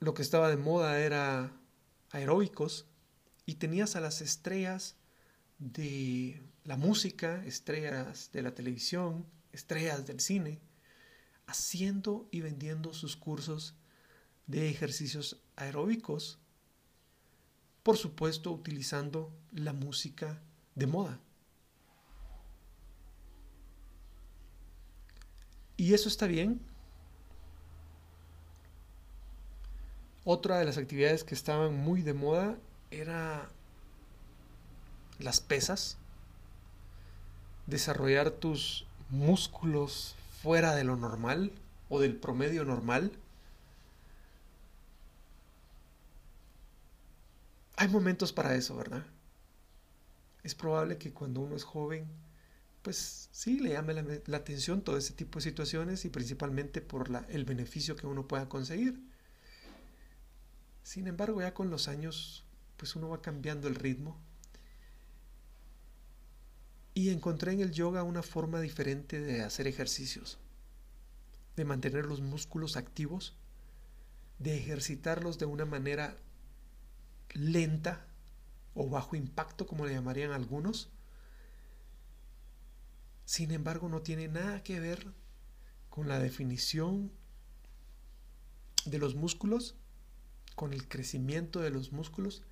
lo 0.00 0.14
que 0.14 0.22
estaba 0.22 0.48
de 0.48 0.56
moda 0.56 0.98
era 0.98 1.52
aeróbicos 2.10 2.86
y 3.44 3.56
tenías 3.56 3.96
a 3.96 4.00
las 4.00 4.22
estrellas 4.22 4.96
de 5.58 6.42
la 6.64 6.78
música, 6.78 7.44
estrellas 7.44 8.30
de 8.32 8.42
la 8.42 8.54
televisión, 8.54 9.26
estrellas 9.52 10.06
del 10.06 10.20
cine, 10.20 10.58
haciendo 11.50 12.28
y 12.30 12.40
vendiendo 12.40 12.94
sus 12.94 13.16
cursos 13.16 13.74
de 14.46 14.70
ejercicios 14.70 15.42
aeróbicos, 15.56 16.38
por 17.82 17.96
supuesto 17.96 18.52
utilizando 18.52 19.32
la 19.52 19.72
música 19.72 20.40
de 20.74 20.86
moda. 20.86 21.20
Y 25.76 25.94
eso 25.94 26.08
está 26.08 26.26
bien. 26.26 26.60
Otra 30.24 30.58
de 30.58 30.66
las 30.66 30.78
actividades 30.78 31.24
que 31.24 31.34
estaban 31.34 31.74
muy 31.74 32.02
de 32.02 32.14
moda 32.14 32.58
era 32.90 33.50
las 35.18 35.40
pesas, 35.40 35.96
desarrollar 37.66 38.30
tus 38.30 38.86
músculos 39.08 40.14
fuera 40.42 40.74
de 40.74 40.84
lo 40.84 40.96
normal 40.96 41.52
o 41.88 42.00
del 42.00 42.16
promedio 42.16 42.64
normal. 42.64 43.12
Hay 47.76 47.88
momentos 47.88 48.32
para 48.32 48.54
eso, 48.54 48.76
¿verdad? 48.76 49.04
Es 50.42 50.54
probable 50.54 50.98
que 50.98 51.12
cuando 51.12 51.40
uno 51.40 51.56
es 51.56 51.64
joven 51.64 52.06
pues 52.82 53.28
sí, 53.32 53.60
le 53.60 53.70
llame 53.70 53.94
la, 53.94 54.36
atención 54.36 54.82
todo 54.82 54.96
ese 54.96 55.12
tipo 55.12 55.38
de 55.38 55.44
situaciones 55.44 56.04
y 56.04 56.08
principalmente 56.10 56.80
por 56.80 57.10
el 57.28 57.44
beneficio 57.44 57.96
que 57.96 58.06
uno 58.06 58.26
pueda 58.26 58.48
conseguir. 58.48 59.00
Sin 60.82 61.06
embargo, 61.06 61.40
ya 61.40 61.52
con 61.52 61.70
los 61.70 61.88
años, 61.88 62.44
pues 62.76 62.96
uno 62.96 63.10
va 63.10 63.20
cambiando 63.20 63.68
el 63.68 63.74
ritmo. 63.74 64.18
Y 67.00 67.08
encontré 67.08 67.52
en 67.52 67.60
el 67.60 67.72
yoga 67.72 68.02
una 68.02 68.22
forma 68.22 68.60
diferente 68.60 69.22
de 69.22 69.40
hacer 69.40 69.66
ejercicios, 69.66 70.38
de 71.56 71.64
mantener 71.64 72.04
los 72.04 72.20
músculos 72.20 72.76
activos, 72.76 73.38
de 74.38 74.58
ejercitarlos 74.58 75.38
de 75.38 75.46
una 75.46 75.64
manera 75.64 76.18
lenta 77.32 78.06
o 78.74 78.90
bajo 78.90 79.16
impacto, 79.16 79.66
como 79.66 79.86
le 79.86 79.94
llamarían 79.94 80.32
algunos. 80.32 80.90
Sin 83.24 83.50
embargo, 83.50 83.88
no 83.88 84.02
tiene 84.02 84.28
nada 84.28 84.62
que 84.62 84.78
ver 84.78 85.14
con 85.88 86.06
la 86.06 86.18
definición 86.18 87.10
de 88.84 88.98
los 88.98 89.14
músculos, 89.14 89.74
con 90.54 90.74
el 90.74 90.86
crecimiento 90.86 91.60
de 91.60 91.70
los 91.70 91.92
músculos, 91.92 92.42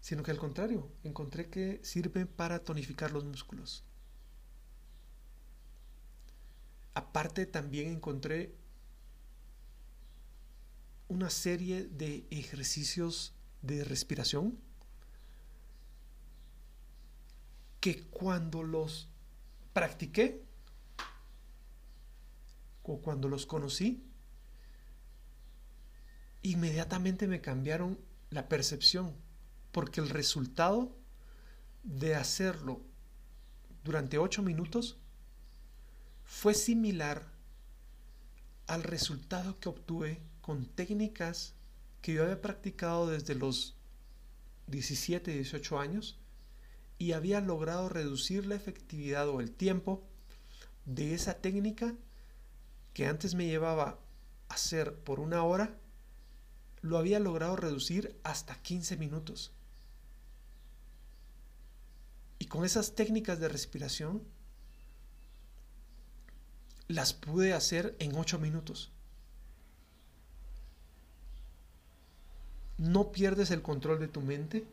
sino 0.00 0.22
que 0.22 0.30
al 0.30 0.36
contrario, 0.36 0.92
encontré 1.04 1.48
que 1.48 1.80
sirve 1.82 2.26
para 2.26 2.58
tonificar 2.64 3.10
los 3.10 3.24
músculos. 3.24 3.82
Aparte, 6.94 7.46
también 7.46 7.88
encontré 7.88 8.54
una 11.08 11.28
serie 11.30 11.84
de 11.84 12.26
ejercicios 12.30 13.34
de 13.62 13.84
respiración 13.84 14.58
que 17.80 18.02
cuando 18.04 18.62
los 18.62 19.08
practiqué 19.72 20.42
o 22.82 23.00
cuando 23.00 23.28
los 23.28 23.44
conocí, 23.44 24.02
inmediatamente 26.42 27.26
me 27.26 27.40
cambiaron 27.40 27.98
la 28.30 28.48
percepción, 28.48 29.14
porque 29.72 30.00
el 30.00 30.10
resultado 30.10 30.96
de 31.82 32.14
hacerlo 32.14 32.80
durante 33.82 34.18
ocho 34.18 34.42
minutos 34.42 34.98
fue 36.34 36.52
similar 36.52 37.24
al 38.66 38.82
resultado 38.82 39.58
que 39.60 39.68
obtuve 39.68 40.20
con 40.42 40.66
técnicas 40.66 41.54
que 42.02 42.12
yo 42.12 42.24
había 42.24 42.42
practicado 42.42 43.06
desde 43.06 43.36
los 43.36 43.76
17, 44.66 45.32
18 45.32 45.78
años 45.78 46.18
y 46.98 47.12
había 47.12 47.40
logrado 47.40 47.88
reducir 47.88 48.46
la 48.46 48.56
efectividad 48.56 49.28
o 49.28 49.40
el 49.40 49.52
tiempo 49.52 50.02
de 50.84 51.14
esa 51.14 51.34
técnica 51.34 51.94
que 52.94 53.06
antes 53.06 53.36
me 53.36 53.46
llevaba 53.46 54.00
a 54.48 54.54
hacer 54.54 54.98
por 54.98 55.20
una 55.20 55.44
hora, 55.44 55.78
lo 56.82 56.98
había 56.98 57.20
logrado 57.20 57.56
reducir 57.56 58.18
hasta 58.24 58.60
15 58.60 58.96
minutos. 58.96 59.52
Y 62.40 62.46
con 62.46 62.64
esas 62.64 62.96
técnicas 62.96 63.38
de 63.38 63.48
respiración 63.48 64.33
las 66.88 67.12
pude 67.12 67.52
hacer 67.52 67.96
en 67.98 68.16
8 68.16 68.38
minutos. 68.38 68.92
No 72.78 73.12
pierdes 73.12 73.50
el 73.50 73.62
control 73.62 74.00
de 74.00 74.08
tu 74.08 74.20
mente 74.20 74.66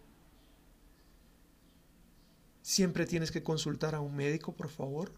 Siempre 2.62 3.06
tienes 3.06 3.32
que 3.32 3.44
consultar 3.44 3.96
a 3.96 4.02
un 4.02 4.16
médico, 4.16 4.54
por 4.56 4.70
favor. 4.70 5.12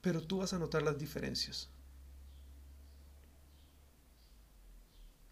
Pero 0.00 0.22
tú 0.22 0.38
vas 0.38 0.52
a 0.52 0.58
notar 0.58 0.82
las 0.82 0.98
diferencias. 0.98 1.68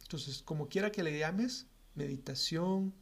Entonces, 0.03 0.43
como 0.43 0.69
quiera 0.69 0.91
que 0.91 1.03
le 1.03 1.19
llames, 1.19 1.67
meditación, 1.95 2.93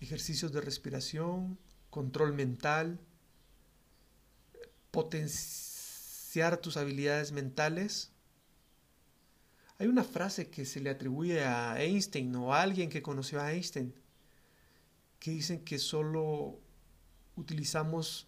ejercicios 0.00 0.52
de 0.52 0.60
respiración, 0.60 1.58
control 1.90 2.32
mental, 2.32 3.00
potenciar 4.90 6.56
tus 6.56 6.76
habilidades 6.76 7.32
mentales, 7.32 8.12
hay 9.78 9.86
una 9.86 10.04
frase 10.04 10.50
que 10.50 10.66
se 10.66 10.80
le 10.80 10.90
atribuye 10.90 11.42
a 11.44 11.80
Einstein 11.80 12.34
o 12.36 12.52
a 12.52 12.60
alguien 12.60 12.90
que 12.90 13.02
conoció 13.02 13.40
a 13.40 13.52
Einstein, 13.52 13.94
que 15.18 15.30
dicen 15.30 15.64
que 15.64 15.78
solo 15.78 16.60
utilizamos 17.36 18.26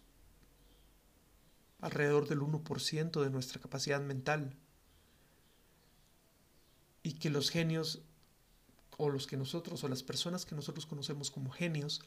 alrededor 1.79 2.27
del 2.27 2.39
1% 2.39 3.21
de 3.21 3.29
nuestra 3.29 3.61
capacidad 3.61 4.01
mental 4.01 4.55
y 7.03 7.13
que 7.13 7.29
los 7.29 7.49
genios 7.51 8.01
o 8.97 9.09
los 9.09 9.27
que 9.27 9.37
nosotros 9.37 9.83
o 9.83 9.87
las 9.87 10.03
personas 10.03 10.45
que 10.45 10.55
nosotros 10.55 10.85
conocemos 10.85 11.31
como 11.31 11.51
genios 11.51 12.01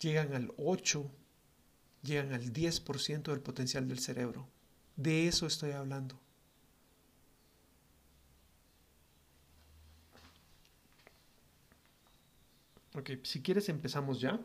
llegan 0.00 0.34
al 0.34 0.52
8, 0.56 1.10
llegan 2.02 2.32
al 2.32 2.52
10% 2.52 3.22
del 3.22 3.40
potencial 3.40 3.88
del 3.88 3.98
cerebro. 3.98 4.46
De 4.96 5.28
eso 5.28 5.46
estoy 5.46 5.72
hablando. 5.72 6.18
Ok, 12.94 13.10
si 13.24 13.42
quieres 13.42 13.68
empezamos 13.68 14.20
ya. 14.20 14.40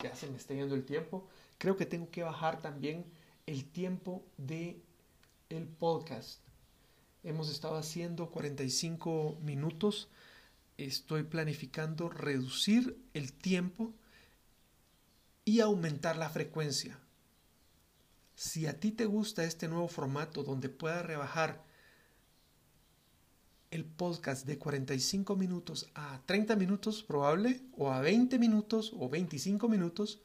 Ya 0.00 0.14
se 0.16 0.28
me 0.28 0.36
está 0.36 0.54
yendo 0.54 0.74
el 0.74 0.84
tiempo. 0.84 1.28
Creo 1.58 1.76
que 1.76 1.86
tengo 1.86 2.10
que 2.10 2.24
bajar 2.24 2.60
también 2.60 3.04
el 3.46 3.64
tiempo 3.64 4.24
de 4.36 4.82
el 5.50 5.68
podcast. 5.68 6.40
Hemos 7.24 7.50
estado 7.50 7.76
haciendo 7.76 8.30
45 8.30 9.38
minutos. 9.42 10.08
Estoy 10.76 11.22
planificando 11.22 12.08
reducir 12.08 12.98
el 13.14 13.32
tiempo 13.32 13.92
y 15.44 15.60
aumentar 15.60 16.16
la 16.16 16.28
frecuencia. 16.30 16.98
Si 18.34 18.66
a 18.66 18.80
ti 18.80 18.90
te 18.90 19.04
gusta 19.04 19.44
este 19.44 19.68
nuevo 19.68 19.86
formato 19.86 20.42
donde 20.42 20.68
pueda 20.68 21.02
rebajar 21.02 21.62
el 23.70 23.84
podcast 23.84 24.44
de 24.44 24.58
45 24.58 25.36
minutos 25.36 25.90
a 25.94 26.20
30 26.26 26.56
minutos 26.56 27.04
probable, 27.04 27.62
o 27.76 27.92
a 27.92 28.00
20 28.00 28.38
minutos 28.40 28.92
o 28.98 29.08
25 29.08 29.68
minutos, 29.68 30.20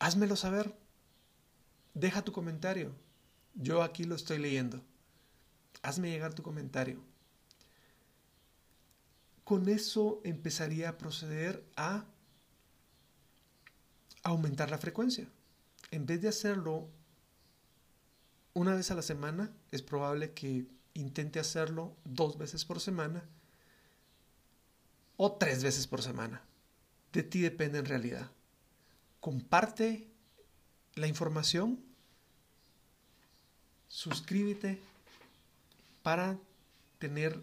házmelo 0.00 0.34
saber. 0.34 0.74
Deja 1.94 2.22
tu 2.22 2.32
comentario. 2.32 3.05
Yo 3.56 3.82
aquí 3.82 4.04
lo 4.04 4.14
estoy 4.14 4.38
leyendo. 4.38 4.82
Hazme 5.82 6.10
llegar 6.10 6.34
tu 6.34 6.42
comentario. 6.42 7.00
Con 9.44 9.68
eso 9.68 10.20
empezaría 10.24 10.90
a 10.90 10.98
proceder 10.98 11.64
a 11.76 12.04
aumentar 14.22 14.70
la 14.70 14.78
frecuencia. 14.78 15.28
En 15.90 16.04
vez 16.04 16.20
de 16.20 16.28
hacerlo 16.28 16.88
una 18.54 18.74
vez 18.74 18.90
a 18.90 18.94
la 18.94 19.02
semana, 19.02 19.52
es 19.70 19.82
probable 19.82 20.32
que 20.32 20.66
intente 20.94 21.38
hacerlo 21.38 21.94
dos 22.04 22.38
veces 22.38 22.64
por 22.64 22.80
semana 22.80 23.22
o 25.16 25.32
tres 25.32 25.62
veces 25.62 25.86
por 25.86 26.02
semana. 26.02 26.42
De 27.12 27.22
ti 27.22 27.40
depende 27.40 27.78
en 27.78 27.86
realidad. 27.86 28.30
Comparte 29.20 30.10
la 30.94 31.06
información, 31.06 31.80
suscríbete 33.88 34.78
para 36.02 36.38
tener 36.98 37.40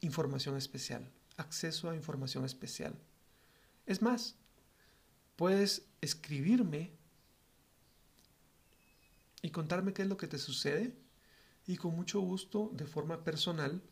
información 0.00 0.56
especial, 0.56 1.08
acceso 1.36 1.90
a 1.90 1.94
información 1.94 2.44
especial. 2.44 2.94
Es 3.86 4.02
más, 4.02 4.34
puedes 5.36 5.82
escribirme 6.00 6.90
y 9.42 9.50
contarme 9.50 9.92
qué 9.92 10.02
es 10.02 10.08
lo 10.08 10.16
que 10.16 10.28
te 10.28 10.38
sucede 10.38 10.94
y 11.66 11.76
con 11.76 11.94
mucho 11.94 12.20
gusto, 12.20 12.70
de 12.74 12.86
forma 12.86 13.24
personal, 13.24 13.82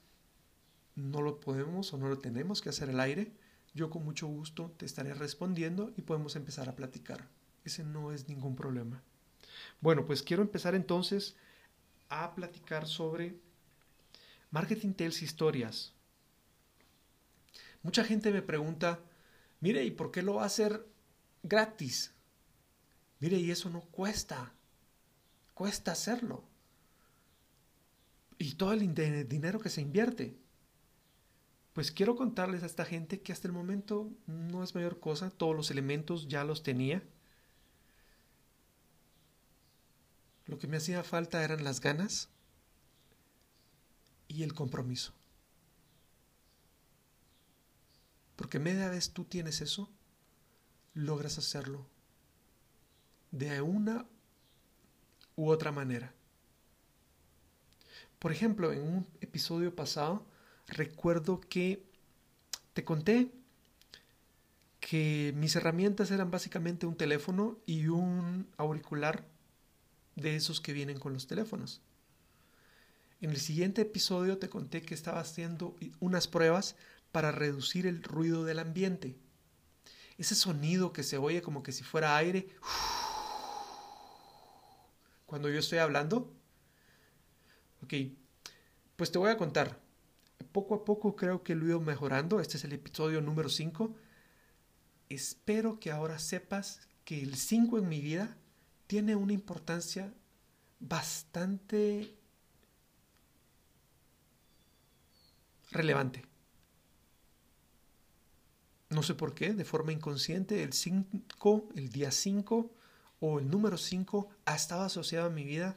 no 0.95 1.21
lo 1.21 1.41
podemos 1.41 1.93
o 1.93 1.99
no 1.99 2.09
lo 2.09 2.19
tenemos 2.19 2.63
que 2.63 2.71
hacer 2.71 2.89
al 2.89 3.01
aire, 3.01 3.33
yo 3.75 3.91
con 3.91 4.05
mucho 4.05 4.27
gusto 4.27 4.73
te 4.79 4.87
estaré 4.87 5.13
respondiendo 5.13 5.93
y 5.97 6.03
podemos 6.03 6.37
empezar 6.37 6.69
a 6.69 6.75
platicar. 6.75 7.29
Ese 7.65 7.85
no 7.85 8.13
es 8.13 8.29
ningún 8.29 8.57
problema. 8.57 9.03
Bueno, 9.81 10.07
pues 10.07 10.23
quiero 10.23 10.43
empezar 10.43 10.75
entonces 10.75 11.37
a 12.09 12.35
platicar 12.35 12.87
sobre 12.87 13.37
marketing 14.51 14.93
tales 14.93 15.23
historias. 15.23 15.93
Mucha 17.83 18.05
gente 18.05 18.31
me 18.33 18.43
pregunta, 18.43 19.01
mire, 19.61 19.85
¿y 19.85 19.91
por 19.91 20.11
qué 20.11 20.23
lo 20.23 20.35
va 20.35 20.43
a 20.45 20.47
hacer 20.47 20.87
gratis? 21.43 22.13
Mire, 23.21 23.39
y 23.39 23.51
eso 23.51 23.71
no 23.71 23.81
cuesta 23.81 24.53
cuesta 25.57 25.93
hacerlo. 25.93 26.45
y 28.39 28.57
todo 28.57 28.73
el 28.75 28.95
dinero 29.29 29.59
que 29.59 29.71
se 29.71 29.81
invierte. 29.81 30.37
Pues 31.73 31.91
quiero 31.91 32.15
contarles 32.17 32.63
a 32.63 32.67
esta 32.67 32.85
gente 32.85 33.23
que 33.23 33.33
hasta 33.33 33.49
el 33.49 33.55
momento 33.55 34.11
no 34.27 34.63
es 34.63 34.75
mayor 34.75 35.01
cosa, 35.01 35.31
todos 35.31 35.57
los 35.57 35.71
elementos 35.71 36.29
ya 36.29 36.45
los 36.45 36.63
tenía. 36.63 37.03
Lo 40.47 40.59
que 40.59 40.67
me 40.69 40.77
hacía 40.77 41.03
falta 41.03 41.43
eran 41.43 41.65
las 41.65 41.81
ganas 41.81 42.29
y 44.29 44.43
el 44.43 44.55
compromiso. 44.55 45.13
Porque 48.37 48.59
media 48.59 48.89
vez 48.89 49.11
tú 49.11 49.25
tienes 49.25 49.61
eso, 49.61 49.91
logras 50.95 51.39
hacerlo 51.39 51.87
de 53.31 53.61
una 53.61 54.07
u 55.35 55.49
otra 55.51 55.73
manera. 55.73 56.13
Por 58.19 58.33
ejemplo, 58.33 58.73
en 58.73 58.83
un 58.83 59.07
episodio 59.21 59.75
pasado, 59.75 60.27
recuerdo 60.69 61.41
que 61.41 61.85
te 62.73 62.85
conté 62.85 63.33
que 64.81 65.33
mis 65.37 65.57
herramientas 65.57 66.11
eran 66.11 66.31
básicamente 66.31 66.87
un 66.87 66.97
teléfono 66.97 67.59
y 67.67 67.89
un 67.89 68.49
auricular 68.57 69.27
de 70.17 70.35
esos 70.35 70.61
que 70.61 70.73
vienen 70.73 70.99
con 70.99 71.13
los 71.13 71.27
teléfonos. 71.27 71.81
En 73.21 73.31
el 73.31 73.39
siguiente 73.39 73.83
episodio 73.83 74.39
te 74.39 74.49
conté 74.49 74.83
que 74.83 74.95
estaba 74.95 75.21
haciendo 75.21 75.77
unas 76.01 76.27
pruebas 76.27 76.77
para 77.13 77.33
reducir 77.33 77.87
el 77.87 78.03
ruido 78.03 78.45
del 78.45 78.59
ambiente. 78.59 79.17
Ese 80.19 80.35
sonido 80.35 80.93
que 80.93 81.03
se 81.03 81.19
oye 81.19 81.43
como 81.43 81.63
que 81.63 81.73
si 81.73 81.85
fuera 81.85 82.17
aire 82.17 82.49
cuando 85.27 85.49
yo 85.49 85.59
estoy 85.59 85.79
hablando. 85.79 86.33
Ok, 87.83 87.95
pues 88.97 89.13
te 89.13 89.19
voy 89.19 89.31
a 89.31 89.37
contar. 89.37 89.81
Poco 90.53 90.75
a 90.75 90.85
poco 90.85 91.17
creo 91.17 91.43
que 91.43 91.55
lo 91.55 91.67
he 91.67 91.69
ido 91.69 91.81
mejorando. 91.81 92.41
Este 92.41 92.57
es 92.57 92.65
el 92.65 92.73
episodio 92.73 93.21
número 93.21 93.49
5. 93.49 93.95
Espero 95.09 95.79
que 95.79 95.91
ahora 95.91 96.19
sepas 96.19 96.89
que 97.05 97.23
el 97.23 97.37
5 97.37 97.79
en 97.79 97.89
mi 97.89 98.01
vida 98.01 98.37
tiene 98.87 99.17
una 99.17 99.33
importancia 99.33 100.13
bastante 100.81 102.15
relevante. 105.71 106.25
No 108.89 109.03
sé 109.03 109.15
por 109.15 109.35
qué, 109.35 109.53
de 109.53 109.65
forma 109.65 109.93
inconsciente, 109.93 110.63
el 110.63 110.73
5, 110.73 111.71
el 111.75 111.91
día 111.91 112.11
5 112.11 112.71
o 113.21 113.39
el 113.41 113.51
número 113.51 113.77
5 113.77 114.29
ha 114.45 114.55
estado 114.55 114.83
asociado 114.83 115.27
a 115.27 115.31
mi 115.31 115.45
vida 115.45 115.77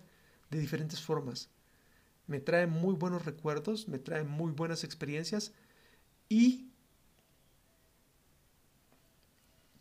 de 0.51 0.59
diferentes 0.59 1.01
formas. 1.01 1.49
Me 2.27 2.39
trae 2.39 2.67
muy 2.67 2.93
buenos 2.93 3.25
recuerdos, 3.25 3.87
me 3.87 3.97
trae 3.97 4.23
muy 4.23 4.51
buenas 4.51 4.83
experiencias 4.83 5.51
y 6.27 6.69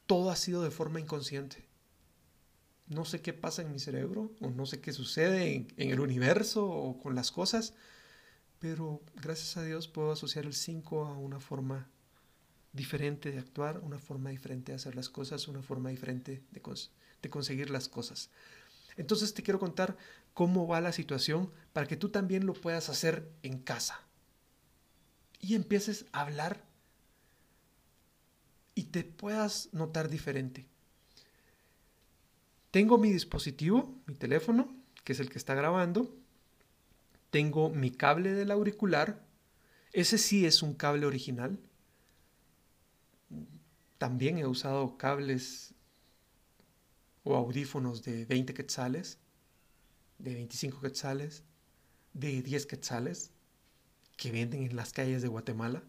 todo 0.06 0.30
ha 0.30 0.36
sido 0.36 0.62
de 0.62 0.70
forma 0.70 0.98
inconsciente. 0.98 1.67
No 2.88 3.04
sé 3.04 3.20
qué 3.20 3.32
pasa 3.32 3.62
en 3.62 3.72
mi 3.72 3.78
cerebro 3.78 4.32
o 4.40 4.50
no 4.50 4.66
sé 4.66 4.80
qué 4.80 4.92
sucede 4.92 5.54
en, 5.76 5.90
el 5.90 6.00
universo 6.00 6.66
o 6.66 6.98
con 6.98 7.14
las 7.14 7.30
cosas, 7.30 7.74
pero 8.58 9.02
gracias 9.16 9.56
a 9.56 9.64
Dios 9.64 9.88
puedo 9.88 10.12
asociar 10.12 10.46
el 10.46 10.54
5 10.54 11.04
a 11.04 11.18
una 11.18 11.40
forma 11.40 11.90
diferente 12.72 13.30
de 13.30 13.38
actuar, 13.38 13.80
una 13.80 13.98
forma 13.98 14.30
diferente 14.30 14.72
de 14.72 14.76
hacer 14.76 14.96
las 14.96 15.08
cosas, 15.08 15.48
una 15.48 15.62
forma 15.62 15.90
diferente 15.90 16.42
de 16.50 17.30
conseguir 17.30 17.70
las 17.70 17.88
cosas. 17.88 18.30
Entonces 18.96 19.32
te 19.32 19.42
quiero 19.42 19.60
contar 19.60 19.96
cómo 20.34 20.66
va 20.66 20.80
la 20.80 20.92
situación 20.92 21.52
para 21.72 21.86
que 21.86 21.96
tú 21.96 22.08
también 22.08 22.46
lo 22.46 22.52
puedas 22.52 22.88
hacer 22.88 23.30
en 23.42 23.58
casa. 23.58 24.00
Y 25.40 25.54
empieces 25.54 26.06
a 26.12 26.22
hablar 26.22 26.64
y 28.74 28.84
te 28.84 29.04
puedas 29.04 29.68
notar 29.72 30.08
diferente. 30.08 30.66
Tengo 32.70 32.98
mi 32.98 33.10
dispositivo, 33.10 33.94
mi 34.06 34.14
teléfono, 34.14 34.74
que 35.04 35.12
es 35.12 35.20
el 35.20 35.30
que 35.30 35.38
está 35.38 35.54
grabando. 35.54 36.14
Tengo 37.30 37.70
mi 37.70 37.90
cable 37.90 38.32
del 38.32 38.50
auricular. 38.50 39.24
Ese 39.92 40.18
sí 40.18 40.44
es 40.44 40.62
un 40.62 40.74
cable 40.74 41.06
original. 41.06 41.58
También 43.96 44.38
he 44.38 44.46
usado 44.46 44.98
cables 44.98 45.74
o 47.24 47.36
audífonos 47.36 48.02
de 48.02 48.26
20 48.26 48.54
quetzales, 48.54 49.18
de 50.18 50.34
25 50.34 50.80
quetzales, 50.80 51.44
de 52.12 52.42
10 52.42 52.66
quetzales 52.66 53.32
que 54.16 54.30
venden 54.30 54.64
en 54.64 54.76
las 54.76 54.92
calles 54.92 55.22
de 55.22 55.28
Guatemala. 55.28 55.82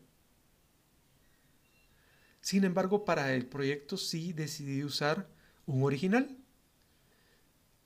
Sin 2.42 2.64
embargo, 2.64 3.04
para 3.04 3.34
el 3.34 3.46
proyecto 3.48 3.98
sí 3.98 4.32
decidí 4.34 4.84
usar 4.84 5.30
un 5.66 5.84
original 5.84 6.38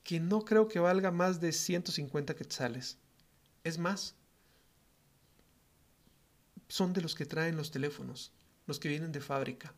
que 0.04 0.20
no 0.20 0.44
creo 0.44 0.68
que 0.68 0.78
valga 0.78 1.10
más 1.10 1.40
de 1.40 1.50
150 1.50 2.36
quetzales. 2.36 2.98
Es 3.64 3.78
más, 3.78 4.14
son 6.68 6.92
de 6.92 7.00
los 7.00 7.14
que 7.14 7.26
traen 7.26 7.56
los 7.56 7.70
teléfonos, 7.70 8.32
los 8.66 8.78
que 8.78 8.90
vienen 8.90 9.12
de 9.12 9.20
fábrica. 9.20 9.74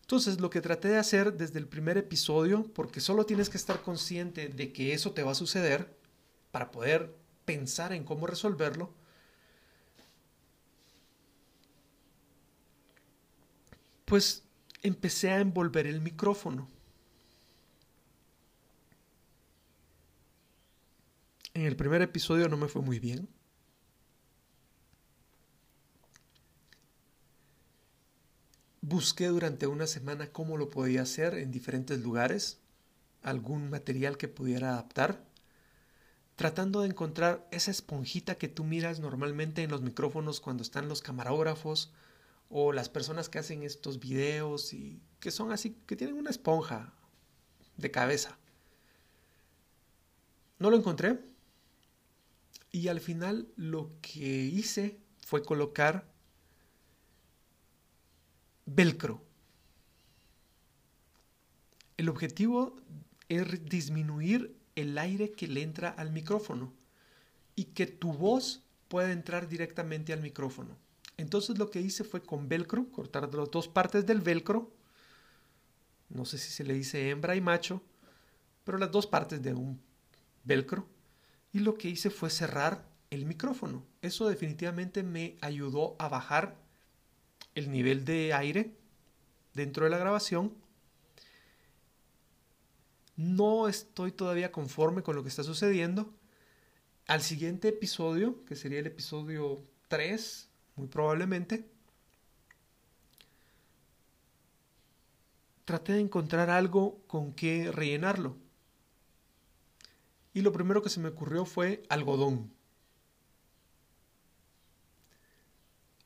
Entonces, 0.00 0.40
lo 0.40 0.50
que 0.50 0.60
traté 0.60 0.88
de 0.88 0.98
hacer 0.98 1.32
desde 1.36 1.58
el 1.58 1.66
primer 1.68 1.98
episodio, 1.98 2.64
porque 2.74 3.00
solo 3.00 3.26
tienes 3.26 3.48
que 3.48 3.56
estar 3.56 3.82
consciente 3.82 4.48
de 4.48 4.72
que 4.72 4.92
eso 4.92 5.12
te 5.12 5.22
va 5.22 5.32
a 5.32 5.36
suceder 5.36 5.96
para 6.50 6.70
poder 6.70 7.14
pensar 7.44 7.92
en 7.92 8.04
cómo 8.04 8.26
resolverlo, 8.26 8.92
pues 14.04 14.44
empecé 14.82 15.30
a 15.30 15.40
envolver 15.40 15.86
el 15.86 16.00
micrófono. 16.00 16.68
En 21.56 21.62
el 21.62 21.74
primer 21.74 22.02
episodio 22.02 22.50
no 22.50 22.58
me 22.58 22.68
fue 22.68 22.82
muy 22.82 22.98
bien. 22.98 23.30
Busqué 28.82 29.28
durante 29.28 29.66
una 29.66 29.86
semana 29.86 30.26
cómo 30.26 30.58
lo 30.58 30.68
podía 30.68 31.00
hacer 31.00 31.32
en 31.32 31.50
diferentes 31.50 31.98
lugares, 32.02 32.60
algún 33.22 33.70
material 33.70 34.18
que 34.18 34.28
pudiera 34.28 34.72
adaptar, 34.72 35.24
tratando 36.34 36.82
de 36.82 36.88
encontrar 36.88 37.48
esa 37.50 37.70
esponjita 37.70 38.34
que 38.34 38.48
tú 38.48 38.62
miras 38.62 39.00
normalmente 39.00 39.62
en 39.62 39.70
los 39.70 39.80
micrófonos 39.80 40.42
cuando 40.42 40.62
están 40.62 40.90
los 40.90 41.00
camarógrafos 41.00 41.90
o 42.50 42.74
las 42.74 42.90
personas 42.90 43.30
que 43.30 43.38
hacen 43.38 43.62
estos 43.62 43.98
videos 43.98 44.74
y 44.74 45.00
que 45.20 45.30
son 45.30 45.52
así, 45.52 45.74
que 45.86 45.96
tienen 45.96 46.18
una 46.18 46.28
esponja 46.28 46.92
de 47.78 47.90
cabeza. 47.90 48.36
No 50.58 50.68
lo 50.68 50.76
encontré 50.76 51.34
y 52.72 52.88
al 52.88 53.00
final 53.00 53.48
lo 53.56 53.90
que 54.00 54.44
hice 54.44 55.00
fue 55.18 55.42
colocar 55.42 56.10
velcro. 58.66 59.22
El 61.96 62.08
objetivo 62.08 62.76
es 63.28 63.64
disminuir 63.64 64.56
el 64.74 64.98
aire 64.98 65.32
que 65.32 65.48
le 65.48 65.62
entra 65.62 65.88
al 65.88 66.12
micrófono 66.12 66.72
y 67.54 67.64
que 67.64 67.86
tu 67.86 68.12
voz 68.12 68.62
pueda 68.88 69.12
entrar 69.12 69.48
directamente 69.48 70.12
al 70.12 70.20
micrófono. 70.20 70.76
Entonces 71.16 71.58
lo 71.58 71.70
que 71.70 71.80
hice 71.80 72.04
fue 72.04 72.22
con 72.22 72.48
velcro, 72.48 72.90
cortar 72.90 73.34
las 73.34 73.50
dos 73.50 73.68
partes 73.68 74.04
del 74.04 74.20
velcro, 74.20 74.70
no 76.08 76.24
sé 76.24 76.38
si 76.38 76.50
se 76.50 76.64
le 76.64 76.74
dice 76.74 77.10
hembra 77.10 77.34
y 77.34 77.40
macho, 77.40 77.82
pero 78.64 78.78
las 78.78 78.92
dos 78.92 79.06
partes 79.06 79.42
de 79.42 79.54
un 79.54 79.80
velcro, 80.44 80.86
y 81.52 81.60
lo 81.60 81.74
que 81.74 81.88
hice 81.88 82.10
fue 82.10 82.30
cerrar 82.30 82.86
el 83.10 83.26
micrófono. 83.26 83.84
Eso 84.02 84.28
definitivamente 84.28 85.02
me 85.02 85.36
ayudó 85.40 85.96
a 85.98 86.08
bajar 86.08 86.56
el 87.54 87.70
nivel 87.70 88.04
de 88.04 88.32
aire 88.34 88.72
dentro 89.54 89.84
de 89.84 89.90
la 89.90 89.98
grabación. 89.98 90.54
No 93.16 93.68
estoy 93.68 94.12
todavía 94.12 94.52
conforme 94.52 95.02
con 95.02 95.16
lo 95.16 95.22
que 95.22 95.30
está 95.30 95.42
sucediendo. 95.42 96.12
Al 97.06 97.22
siguiente 97.22 97.68
episodio, 97.68 98.44
que 98.44 98.56
sería 98.56 98.80
el 98.80 98.86
episodio 98.86 99.62
3, 99.88 100.50
muy 100.74 100.88
probablemente, 100.88 101.66
traté 105.64 105.94
de 105.94 106.00
encontrar 106.00 106.50
algo 106.50 107.02
con 107.06 107.32
que 107.32 107.72
rellenarlo. 107.72 108.36
Y 110.36 110.42
lo 110.42 110.52
primero 110.52 110.82
que 110.82 110.90
se 110.90 111.00
me 111.00 111.08
ocurrió 111.08 111.46
fue 111.46 111.82
algodón. 111.88 112.52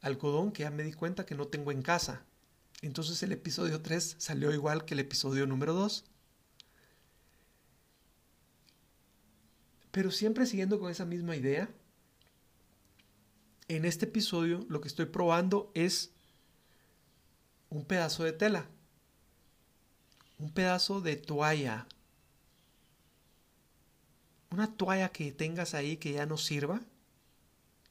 algodón 0.02 0.52
que 0.52 0.62
ya 0.62 0.70
me 0.70 0.84
di 0.84 0.92
cuenta 0.92 1.26
que 1.26 1.34
no 1.34 1.48
tengo 1.48 1.72
en 1.72 1.82
casa. 1.82 2.24
Entonces 2.80 3.20
el 3.24 3.32
episodio 3.32 3.82
3 3.82 4.14
salió 4.18 4.52
igual 4.52 4.84
que 4.84 4.94
el 4.94 5.00
episodio 5.00 5.48
número 5.48 5.74
2. 5.74 6.04
Pero 9.90 10.12
siempre 10.12 10.46
siguiendo 10.46 10.78
con 10.78 10.92
esa 10.92 11.06
misma 11.06 11.34
idea, 11.34 11.68
en 13.66 13.84
este 13.84 14.04
episodio 14.04 14.64
lo 14.68 14.80
que 14.80 14.86
estoy 14.86 15.06
probando 15.06 15.72
es 15.74 16.12
un 17.68 17.84
pedazo 17.84 18.22
de 18.22 18.32
tela, 18.32 18.68
un 20.38 20.52
pedazo 20.52 21.00
de 21.00 21.16
toalla, 21.16 21.88
una 24.50 24.74
toalla 24.76 25.10
que 25.10 25.32
tengas 25.32 25.74
ahí 25.74 25.96
que 25.96 26.12
ya 26.12 26.26
no 26.26 26.36
sirva, 26.36 26.80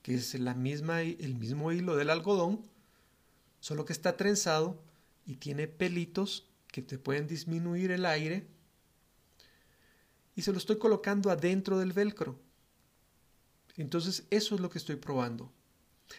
que 0.02 0.16
es 0.16 0.38
la 0.40 0.54
misma, 0.54 1.02
el 1.02 1.36
mismo 1.36 1.72
hilo 1.72 1.96
del 1.96 2.10
algodón, 2.10 2.62
solo 3.60 3.86
que 3.86 3.94
está 3.94 4.18
trenzado 4.18 4.82
y 5.26 5.36
tiene 5.36 5.68
pelitos 5.68 6.50
que 6.68 6.82
te 6.82 6.98
pueden 6.98 7.28
disminuir 7.28 7.92
el 7.92 8.06
aire 8.06 8.48
y 10.36 10.42
se 10.42 10.52
lo 10.52 10.58
estoy 10.58 10.78
colocando 10.78 11.32
adentro 11.32 11.80
del 11.80 11.94
velcro. 11.94 12.40
Entonces 13.76 14.26
eso 14.30 14.56
es 14.56 14.62
lo 14.62 14.70
que 14.70 14.78
estoy 14.78 14.96
probando. 14.96 15.52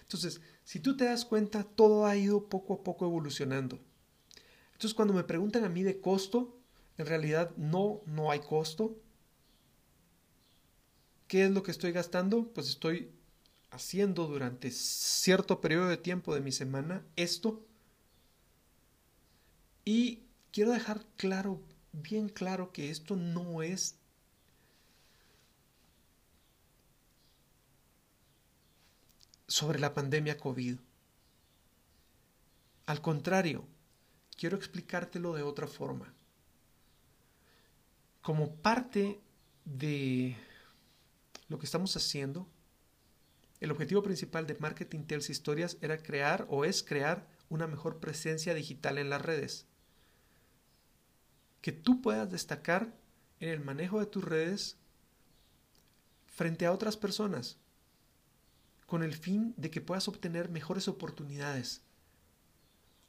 Entonces, 0.03 0.41
si 0.65 0.81
tú 0.81 0.97
te 0.97 1.05
das 1.05 1.25
cuenta, 1.25 1.65
todo 1.65 2.07
ha 2.07 2.17
ido 2.17 2.49
poco 2.49 2.75
a 2.75 2.83
poco 2.85 3.07
evolucionando. 3.07 3.79
Entonces, 4.73 4.95
cuando 4.95 5.15
me 5.15 5.25
preguntan 5.25 5.65
a 5.65 5.69
mí 5.69 5.83
de 5.83 6.01
costo, 6.01 6.59
en 6.97 7.07
realidad 7.07 7.51
no, 7.57 8.03
no 8.07 8.31
hay 8.31 8.41
costo. 8.41 8.97
¿Qué 11.31 11.45
es 11.45 11.53
lo 11.53 11.63
que 11.63 11.71
estoy 11.71 11.93
gastando? 11.93 12.53
Pues 12.53 12.69
estoy 12.69 13.09
haciendo 13.71 14.27
durante 14.27 14.73
cierto 14.73 15.61
periodo 15.61 15.87
de 15.87 15.97
tiempo 15.97 16.35
de 16.35 16.41
mi 16.41 16.51
semana 16.51 17.07
esto. 17.15 17.65
Y 19.85 20.25
quiero 20.51 20.73
dejar 20.73 21.07
claro, 21.17 21.63
bien 21.93 22.29
claro, 22.31 22.73
que 22.73 22.91
esto 22.91 23.15
no 23.15 23.63
es 23.63 23.95
sobre 29.47 29.79
la 29.79 29.95
pandemia 29.95 30.37
COVID. 30.37 30.79
Al 32.87 33.01
contrario, 33.01 33.69
quiero 34.37 34.57
explicártelo 34.57 35.35
de 35.35 35.45
otra 35.45 35.69
forma. 35.69 36.13
Como 38.21 38.53
parte 38.57 39.21
de 39.65 40.37
lo 41.51 41.59
que 41.59 41.67
estamos 41.67 41.97
haciendo, 41.97 42.49
el 43.59 43.73
objetivo 43.73 44.03
principal 44.03 44.47
de 44.47 44.55
Marketing 44.55 45.01
Tells 45.01 45.29
Historias 45.29 45.77
era 45.83 45.99
crear 45.99 46.47
o 46.49 46.65
es 46.65 46.85
crear 46.85 47.29
una 47.49 47.67
mejor 47.67 47.99
presencia 47.99 48.55
digital 48.55 48.99
en 48.99 49.11
las 49.11 49.21
redes. 49.21 49.67
Que 51.61 51.73
tú 51.73 52.01
puedas 52.01 52.31
destacar 52.31 52.97
en 53.41 53.49
el 53.49 53.61
manejo 53.61 53.99
de 53.99 54.07
tus 54.07 54.23
redes 54.23 54.79
frente 56.27 56.67
a 56.67 56.73
otras 56.73 56.97
personas, 56.97 57.59
con 58.87 59.03
el 59.03 59.15
fin 59.15 59.53
de 59.57 59.73
que 59.73 59.81
puedas 59.81 60.07
obtener 60.07 60.51
mejores 60.51 60.87
oportunidades 60.87 61.83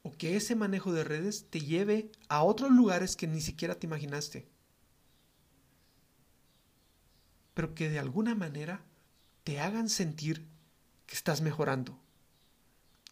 o 0.02 0.12
que 0.12 0.36
ese 0.36 0.56
manejo 0.56 0.92
de 0.94 1.04
redes 1.04 1.46
te 1.52 1.62
lleve 1.62 2.12
a 2.28 2.42
otros 2.42 2.72
lugares 2.72 3.16
que 3.16 3.28
ni 3.28 3.40
siquiera 3.40 3.76
te 3.76 3.86
imaginaste, 3.86 4.48
pero 7.54 7.76
que 7.76 7.90
de 7.90 8.00
alguna 8.00 8.36
manera 8.36 8.84
te 9.44 9.60
hagan 9.60 9.90
sentir 9.90 10.48
que 11.06 11.16
estás 11.16 11.42
mejorando, 11.42 12.00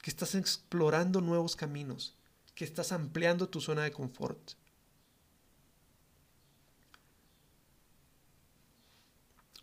que 0.01 0.09
estás 0.09 0.35
explorando 0.35 1.21
nuevos 1.21 1.55
caminos, 1.55 2.15
que 2.55 2.65
estás 2.65 2.91
ampliando 2.91 3.49
tu 3.49 3.61
zona 3.61 3.83
de 3.83 3.91
confort. 3.91 4.53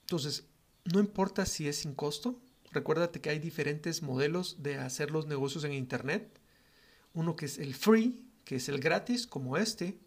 Entonces, 0.02 0.44
no 0.84 1.00
importa 1.00 1.46
si 1.46 1.66
es 1.66 1.78
sin 1.78 1.94
costo, 1.94 2.40
recuérdate 2.70 3.20
que 3.20 3.30
hay 3.30 3.38
diferentes 3.38 4.02
modelos 4.02 4.62
de 4.62 4.78
hacer 4.78 5.10
los 5.10 5.26
negocios 5.26 5.64
en 5.64 5.72
Internet. 5.72 6.40
Uno 7.12 7.34
que 7.34 7.46
es 7.46 7.58
el 7.58 7.74
free, 7.74 8.24
que 8.44 8.56
es 8.56 8.68
el 8.68 8.78
gratis, 8.78 9.26
como 9.26 9.56
este. 9.56 9.98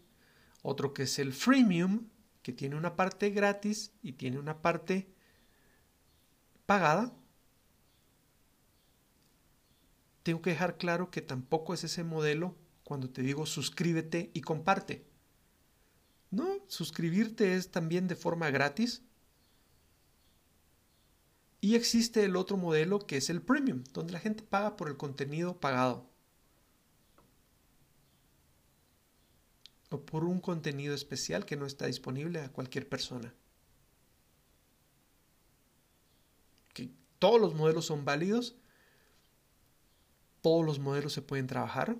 Otro 0.62 0.94
que 0.94 1.02
es 1.02 1.18
el 1.18 1.32
freemium, 1.32 2.08
que 2.42 2.52
tiene 2.52 2.76
una 2.76 2.96
parte 2.96 3.30
gratis 3.30 3.92
y 4.02 4.12
tiene 4.12 4.38
una 4.38 4.62
parte 4.62 5.12
pagada, 6.66 7.12
tengo 10.22 10.42
que 10.42 10.50
dejar 10.50 10.76
claro 10.76 11.10
que 11.10 11.22
tampoco 11.22 11.74
es 11.74 11.84
ese 11.84 12.04
modelo 12.04 12.56
cuando 12.84 13.10
te 13.10 13.22
digo 13.22 13.46
suscríbete 13.46 14.30
y 14.34 14.40
comparte. 14.40 15.06
No, 16.30 16.64
suscribirte 16.68 17.54
es 17.54 17.70
también 17.70 18.06
de 18.06 18.16
forma 18.16 18.50
gratis. 18.50 19.02
Y 21.60 21.74
existe 21.74 22.24
el 22.24 22.36
otro 22.36 22.56
modelo 22.56 23.00
que 23.00 23.16
es 23.16 23.28
el 23.30 23.42
premium, 23.42 23.84
donde 23.92 24.12
la 24.12 24.20
gente 24.20 24.42
paga 24.42 24.76
por 24.76 24.88
el 24.88 24.96
contenido 24.96 25.60
pagado. 25.60 26.09
O 29.90 30.00
por 30.00 30.24
un 30.24 30.40
contenido 30.40 30.94
especial 30.94 31.44
que 31.44 31.56
no 31.56 31.66
está 31.66 31.86
disponible 31.86 32.40
a 32.40 32.50
cualquier 32.50 32.88
persona. 32.88 33.34
Todos 37.20 37.38
los 37.38 37.54
modelos 37.54 37.84
son 37.84 38.06
válidos, 38.06 38.56
todos 40.40 40.64
los 40.64 40.78
modelos 40.78 41.12
se 41.12 41.20
pueden 41.20 41.46
trabajar, 41.46 41.98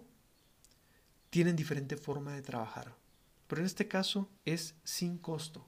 tienen 1.28 1.56
diferente 1.56 1.98
forma 1.98 2.32
de 2.32 2.40
trabajar, 2.40 2.96
pero 3.46 3.60
en 3.60 3.66
este 3.66 3.86
caso 3.86 4.30
es 4.46 4.74
sin 4.82 5.18
costo. 5.18 5.66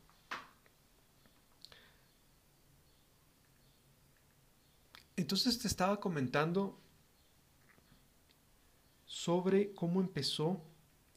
Entonces 5.16 5.58
te 5.58 5.68
estaba 5.68 6.00
comentando 6.00 6.80
sobre 9.04 9.74
cómo 9.74 10.00
empezó 10.00 10.62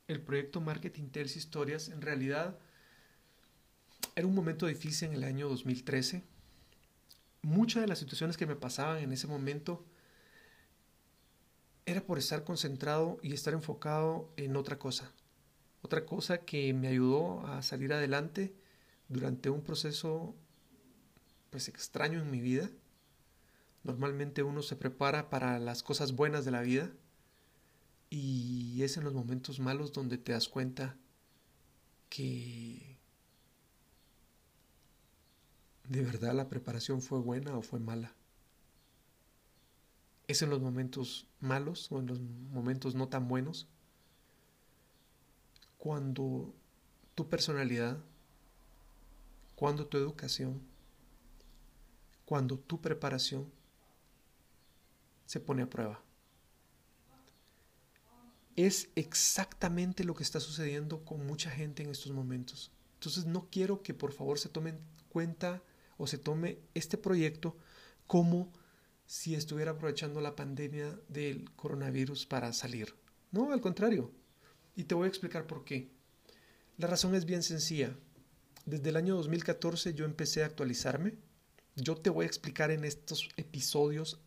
el 0.07 0.21
proyecto 0.21 0.61
Marketing 0.61 1.09
Tales 1.09 1.35
Historias. 1.35 1.89
En 1.89 2.01
realidad 2.01 2.57
era 4.15 4.27
un 4.27 4.35
momento 4.35 4.67
difícil 4.67 5.09
en 5.09 5.15
el 5.15 5.23
año 5.23 5.49
2013 5.49 6.23
muchas 7.45 7.81
de 7.81 7.87
las 7.87 7.99
situaciones 7.99 8.37
que 8.37 8.47
me 8.47 8.55
pasaban 8.55 8.97
en 8.97 9.11
ese 9.13 9.27
momento 9.27 9.85
era 11.85 12.01
por 12.01 12.17
estar 12.17 12.43
concentrado 12.43 13.19
y 13.21 13.33
estar 13.33 13.53
enfocado 13.53 14.33
en 14.35 14.55
otra 14.55 14.79
cosa. 14.79 15.11
Otra 15.83 16.05
cosa 16.05 16.39
que 16.39 16.73
me 16.73 16.87
ayudó 16.87 17.45
a 17.45 17.61
salir 17.61 17.93
adelante 17.93 18.55
durante 19.07 19.51
un 19.51 19.61
proceso 19.61 20.35
pues 21.51 21.67
extraño 21.67 22.19
en 22.19 22.31
mi 22.31 22.39
vida. 22.39 22.71
Normalmente 23.83 24.41
uno 24.41 24.63
se 24.63 24.75
prepara 24.75 25.29
para 25.29 25.59
las 25.59 25.83
cosas 25.83 26.13
buenas 26.13 26.43
de 26.43 26.51
la 26.51 26.61
vida 26.61 26.91
y 28.09 28.81
es 28.83 28.97
en 28.97 29.03
los 29.03 29.13
momentos 29.13 29.59
malos 29.59 29.93
donde 29.93 30.17
te 30.17 30.31
das 30.31 30.47
cuenta 30.47 30.97
que 32.09 32.95
¿De 35.89 36.01
verdad 36.01 36.33
la 36.33 36.49
preparación 36.49 37.01
fue 37.01 37.19
buena 37.19 37.55
o 37.55 37.61
fue 37.61 37.79
mala? 37.79 38.11
¿Es 40.27 40.41
en 40.41 40.49
los 40.49 40.59
momentos 40.59 41.27
malos 41.39 41.91
o 41.91 41.99
en 41.99 42.07
los 42.07 42.19
momentos 42.19 42.95
no 42.95 43.07
tan 43.07 43.27
buenos? 43.27 43.67
Cuando 45.77 46.55
tu 47.13 47.29
personalidad, 47.29 47.99
cuando 49.55 49.85
tu 49.85 49.97
educación, 49.97 50.59
cuando 52.25 52.57
tu 52.57 52.81
preparación 52.81 53.45
se 55.27 55.39
pone 55.39 55.61
a 55.61 55.69
prueba. 55.69 56.04
Es 58.55 58.89
exactamente 58.95 60.03
lo 60.03 60.13
que 60.13 60.23
está 60.23 60.39
sucediendo 60.39 61.03
con 61.03 61.25
mucha 61.25 61.49
gente 61.49 61.83
en 61.83 61.89
estos 61.89 62.11
momentos. 62.11 62.71
Entonces 62.95 63.25
no 63.25 63.49
quiero 63.51 63.83
que 63.83 63.93
por 63.93 64.13
favor 64.13 64.39
se 64.39 64.49
tomen 64.49 64.79
cuenta 65.09 65.61
o 65.97 66.07
se 66.07 66.17
tome 66.17 66.59
este 66.73 66.97
proyecto 66.97 67.57
como 68.07 68.51
si 69.05 69.35
estuviera 69.35 69.71
aprovechando 69.71 70.21
la 70.21 70.35
pandemia 70.35 70.97
del 71.09 71.49
coronavirus 71.55 72.25
para 72.25 72.53
salir. 72.53 72.95
No, 73.31 73.51
al 73.51 73.61
contrario. 73.61 74.11
Y 74.75 74.85
te 74.85 74.95
voy 74.95 75.05
a 75.05 75.09
explicar 75.09 75.47
por 75.47 75.63
qué. 75.63 75.89
La 76.77 76.87
razón 76.87 77.15
es 77.15 77.25
bien 77.25 77.43
sencilla. 77.43 77.95
Desde 78.65 78.89
el 78.89 78.95
año 78.95 79.15
2014 79.15 79.93
yo 79.93 80.05
empecé 80.05 80.43
a 80.43 80.47
actualizarme. 80.47 81.15
Yo 81.75 81.95
te 81.95 82.09
voy 82.09 82.23
a 82.23 82.27
explicar 82.27 82.71
en 82.71 82.85
estos 82.85 83.29
episodios, 83.37 84.19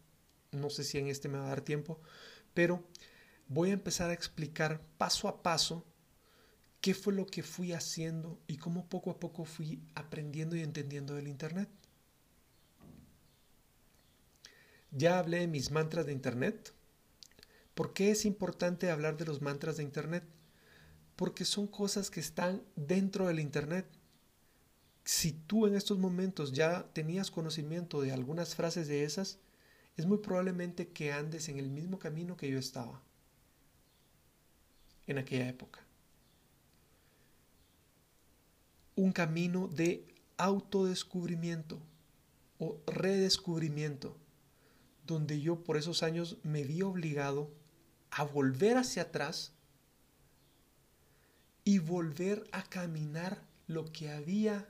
no 0.52 0.70
sé 0.70 0.84
si 0.84 0.98
en 0.98 1.08
este 1.08 1.28
me 1.28 1.38
va 1.38 1.46
a 1.46 1.48
dar 1.48 1.62
tiempo, 1.62 2.00
pero 2.54 2.84
voy 3.48 3.70
a 3.70 3.74
empezar 3.74 4.10
a 4.10 4.14
explicar 4.14 4.80
paso 4.98 5.26
a 5.26 5.42
paso 5.42 5.84
qué 6.80 6.94
fue 6.94 7.14
lo 7.14 7.26
que 7.26 7.42
fui 7.42 7.72
haciendo 7.72 8.38
y 8.46 8.58
cómo 8.58 8.88
poco 8.88 9.10
a 9.10 9.18
poco 9.18 9.44
fui 9.44 9.82
aprendiendo 9.94 10.54
y 10.54 10.62
entendiendo 10.62 11.14
del 11.14 11.28
Internet. 11.28 11.68
Ya 14.90 15.18
hablé 15.18 15.40
de 15.40 15.48
mis 15.48 15.70
mantras 15.70 16.06
de 16.06 16.12
Internet. 16.12 16.72
¿Por 17.74 17.92
qué 17.92 18.10
es 18.10 18.24
importante 18.24 18.90
hablar 18.90 19.16
de 19.16 19.24
los 19.24 19.42
mantras 19.42 19.76
de 19.76 19.82
Internet? 19.82 20.24
Porque 21.16 21.44
son 21.44 21.66
cosas 21.66 22.10
que 22.10 22.20
están 22.20 22.62
dentro 22.76 23.26
del 23.26 23.40
Internet. 23.40 23.86
Si 25.04 25.32
tú 25.32 25.66
en 25.66 25.74
estos 25.74 25.98
momentos 25.98 26.52
ya 26.52 26.86
tenías 26.92 27.30
conocimiento 27.30 28.00
de 28.02 28.12
algunas 28.12 28.54
frases 28.54 28.88
de 28.88 29.04
esas, 29.04 29.38
es 29.96 30.06
muy 30.06 30.18
probablemente 30.18 30.88
que 30.88 31.12
andes 31.12 31.48
en 31.48 31.58
el 31.58 31.70
mismo 31.70 31.98
camino 31.98 32.36
que 32.36 32.50
yo 32.50 32.58
estaba 32.58 33.02
en 35.08 35.18
aquella 35.18 35.48
época. 35.48 35.80
Un 38.94 39.12
camino 39.12 39.66
de 39.68 40.06
autodescubrimiento 40.36 41.80
o 42.58 42.78
redescubrimiento, 42.86 44.16
donde 45.06 45.40
yo 45.40 45.64
por 45.64 45.76
esos 45.76 46.02
años 46.02 46.36
me 46.42 46.62
vi 46.62 46.82
obligado 46.82 47.50
a 48.10 48.24
volver 48.24 48.76
hacia 48.76 49.02
atrás 49.02 49.52
y 51.64 51.78
volver 51.78 52.48
a 52.52 52.62
caminar 52.62 53.42
lo 53.66 53.90
que 53.92 54.10
había 54.10 54.68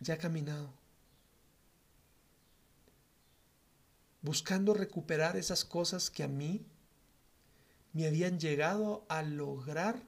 ya 0.00 0.18
caminado. 0.18 0.72
Buscando 4.22 4.74
recuperar 4.74 5.36
esas 5.36 5.64
cosas 5.64 6.10
que 6.10 6.22
a 6.22 6.28
mí 6.28 6.64
me 7.94 8.06
habían 8.06 8.38
llegado 8.38 9.06
a 9.08 9.22
lograr 9.22 10.02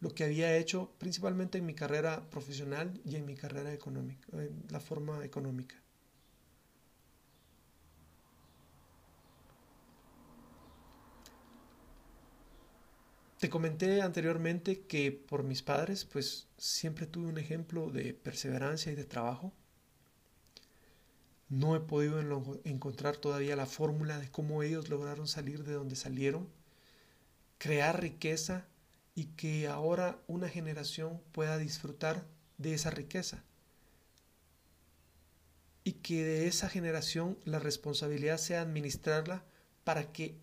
lo 0.00 0.10
que 0.10 0.24
había 0.24 0.56
hecho 0.56 0.92
principalmente 0.98 1.58
en 1.58 1.66
mi 1.66 1.74
carrera 1.74 2.30
profesional 2.30 3.00
y 3.04 3.16
en 3.16 3.26
mi 3.26 3.34
carrera 3.34 3.72
económica, 3.72 4.28
en 4.32 4.62
la 4.70 4.78
forma 4.78 5.24
económica. 5.24 5.74
Te 13.40 13.48
comenté 13.48 14.02
anteriormente 14.02 14.82
que 14.82 15.12
por 15.12 15.44
mis 15.44 15.62
padres, 15.62 16.04
pues 16.04 16.48
siempre 16.56 17.06
tuve 17.06 17.28
un 17.28 17.38
ejemplo 17.38 17.88
de 17.88 18.12
perseverancia 18.12 18.92
y 18.92 18.96
de 18.96 19.04
trabajo. 19.04 19.52
No 21.48 21.74
he 21.74 21.80
podido 21.80 22.20
encontrar 22.64 23.16
todavía 23.16 23.56
la 23.56 23.66
fórmula 23.66 24.18
de 24.18 24.30
cómo 24.30 24.62
ellos 24.62 24.88
lograron 24.88 25.26
salir 25.26 25.64
de 25.64 25.72
donde 25.72 25.96
salieron, 25.96 26.48
crear 27.56 28.00
riqueza 28.00 28.66
y 29.14 29.26
que 29.26 29.66
ahora 29.66 30.18
una 30.26 30.48
generación 30.48 31.20
pueda 31.32 31.58
disfrutar 31.58 32.26
de 32.58 32.74
esa 32.74 32.90
riqueza. 32.90 33.42
Y 35.84 35.92
que 35.92 36.22
de 36.22 36.46
esa 36.48 36.68
generación 36.68 37.38
la 37.44 37.58
responsabilidad 37.58 38.36
sea 38.36 38.60
administrarla 38.60 39.42
para 39.84 40.12
que 40.12 40.36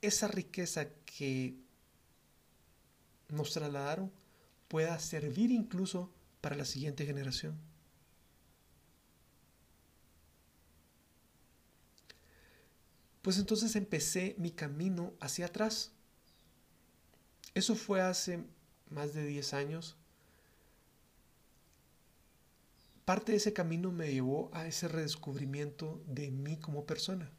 esa 0.00 0.28
riqueza 0.28 0.88
que 1.04 1.56
nos 3.28 3.52
trasladaron 3.52 4.12
pueda 4.68 4.98
servir 5.00 5.50
incluso 5.50 6.12
para 6.40 6.56
la 6.56 6.64
siguiente 6.64 7.04
generación. 7.04 7.71
Pues 13.22 13.38
entonces 13.38 13.76
empecé 13.76 14.34
mi 14.36 14.50
camino 14.50 15.14
hacia 15.20 15.46
atrás. 15.46 15.92
Eso 17.54 17.76
fue 17.76 18.00
hace 18.00 18.44
más 18.90 19.14
de 19.14 19.24
10 19.24 19.54
años. 19.54 19.96
Parte 23.04 23.32
de 23.32 23.38
ese 23.38 23.52
camino 23.52 23.92
me 23.92 24.12
llevó 24.12 24.50
a 24.52 24.66
ese 24.66 24.88
redescubrimiento 24.88 26.02
de 26.06 26.30
mí 26.30 26.56
como 26.56 26.84
persona. 26.84 27.30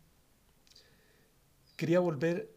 Quería 1.75 1.99
volver 1.99 2.53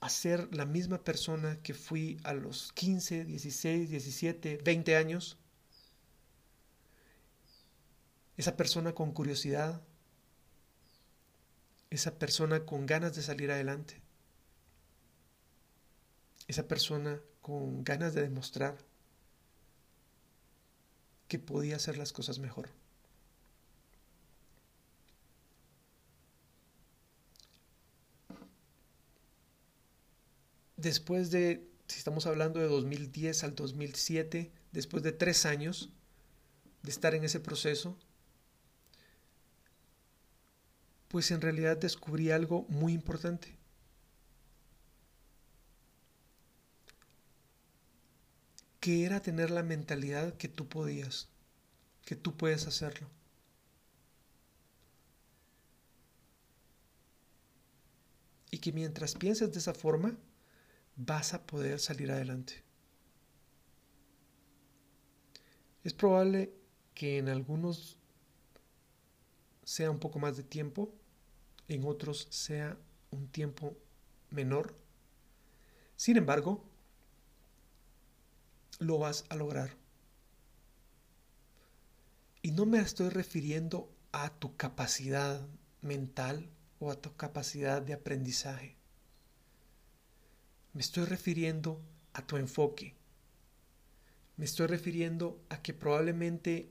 a 0.00 0.08
ser 0.08 0.54
la 0.54 0.66
misma 0.66 1.04
persona 1.04 1.60
que 1.62 1.72
fui 1.72 2.18
a 2.24 2.32
los 2.32 2.72
15, 2.72 3.24
16, 3.24 3.90
17, 3.90 4.58
20 4.62 4.96
años. 4.96 5.38
Esa 8.36 8.56
persona 8.56 8.94
con 8.94 9.12
curiosidad, 9.12 9.82
esa 11.90 12.18
persona 12.18 12.64
con 12.64 12.86
ganas 12.86 13.14
de 13.14 13.22
salir 13.22 13.50
adelante, 13.50 14.00
esa 16.48 16.68
persona 16.68 17.20
con 17.42 17.84
ganas 17.84 18.14
de 18.14 18.22
demostrar 18.22 18.76
que 21.28 21.38
podía 21.38 21.76
hacer 21.76 21.98
las 21.98 22.12
cosas 22.12 22.38
mejor. 22.38 22.70
después 30.76 31.30
de, 31.30 31.66
si 31.88 31.98
estamos 31.98 32.26
hablando 32.26 32.60
de 32.60 32.66
2010 32.66 33.44
al 33.44 33.54
2007, 33.54 34.52
después 34.72 35.02
de 35.02 35.12
tres 35.12 35.46
años 35.46 35.90
de 36.82 36.90
estar 36.90 37.14
en 37.14 37.24
ese 37.24 37.40
proceso, 37.40 37.98
pues 41.08 41.30
en 41.30 41.40
realidad 41.40 41.76
descubrí 41.76 42.30
algo 42.30 42.66
muy 42.68 42.92
importante. 42.92 43.56
Que 48.80 49.04
era 49.04 49.20
tener 49.20 49.50
la 49.50 49.62
mentalidad 49.62 50.34
que 50.36 50.48
tú 50.48 50.68
podías, 50.68 51.28
que 52.04 52.16
tú 52.16 52.36
puedes 52.36 52.66
hacerlo. 52.66 53.08
Y 58.50 58.58
que 58.58 58.72
mientras 58.72 59.14
pienses 59.14 59.52
de 59.52 59.58
esa 59.58 59.74
forma, 59.74 60.16
vas 60.96 61.34
a 61.34 61.46
poder 61.46 61.78
salir 61.78 62.10
adelante. 62.10 62.64
Es 65.84 65.92
probable 65.92 66.52
que 66.94 67.18
en 67.18 67.28
algunos 67.28 67.98
sea 69.62 69.90
un 69.90 69.98
poco 69.98 70.18
más 70.18 70.36
de 70.36 70.42
tiempo, 70.42 70.92
en 71.68 71.84
otros 71.84 72.28
sea 72.30 72.78
un 73.10 73.28
tiempo 73.28 73.76
menor. 74.30 74.74
Sin 75.96 76.16
embargo, 76.16 76.64
lo 78.78 78.98
vas 78.98 79.24
a 79.28 79.36
lograr. 79.36 79.76
Y 82.42 82.52
no 82.52 82.66
me 82.66 82.78
estoy 82.78 83.08
refiriendo 83.08 83.90
a 84.12 84.30
tu 84.38 84.56
capacidad 84.56 85.46
mental 85.82 86.48
o 86.78 86.90
a 86.90 87.00
tu 87.00 87.14
capacidad 87.16 87.82
de 87.82 87.94
aprendizaje. 87.94 88.76
Me 90.72 90.82
estoy 90.82 91.06
refiriendo 91.06 91.80
a 92.12 92.26
tu 92.26 92.36
enfoque. 92.36 92.94
Me 94.36 94.44
estoy 94.44 94.66
refiriendo 94.66 95.42
a 95.48 95.62
que 95.62 95.72
probablemente 95.72 96.70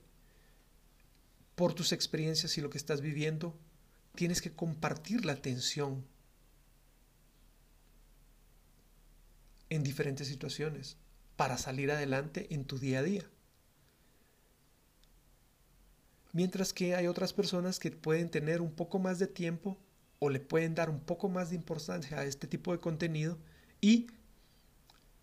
por 1.56 1.74
tus 1.74 1.92
experiencias 1.92 2.58
y 2.58 2.62
lo 2.62 2.70
que 2.70 2.78
estás 2.78 3.02
viviendo, 3.02 3.58
tienes 4.16 4.42
que 4.42 4.54
compartir 4.54 5.26
la 5.26 5.34
atención 5.34 6.06
en 9.70 9.84
diferentes 9.84 10.28
situaciones 10.28 10.98
para 11.36 11.58
salir 11.58 11.92
adelante 11.92 12.48
en 12.54 12.66
tu 12.66 12.80
día 12.80 13.00
a 13.00 13.04
día. 13.04 13.24
Mientras 16.34 16.74
que 16.74 16.96
hay 16.96 17.08
otras 17.08 17.34
personas 17.34 17.80
que 17.80 17.92
pueden 17.92 18.30
tener 18.30 18.62
un 18.62 18.72
poco 18.72 19.00
más 19.00 19.20
de 19.20 19.28
tiempo 19.28 19.78
o 20.20 20.30
le 20.30 20.40
pueden 20.40 20.76
dar 20.76 20.90
un 20.90 21.00
poco 21.00 21.30
más 21.30 21.50
de 21.50 21.56
importancia 21.56 22.20
a 22.20 22.26
este 22.26 22.48
tipo 22.48 22.72
de 22.72 22.80
contenido 22.80 23.38
y 23.80 24.08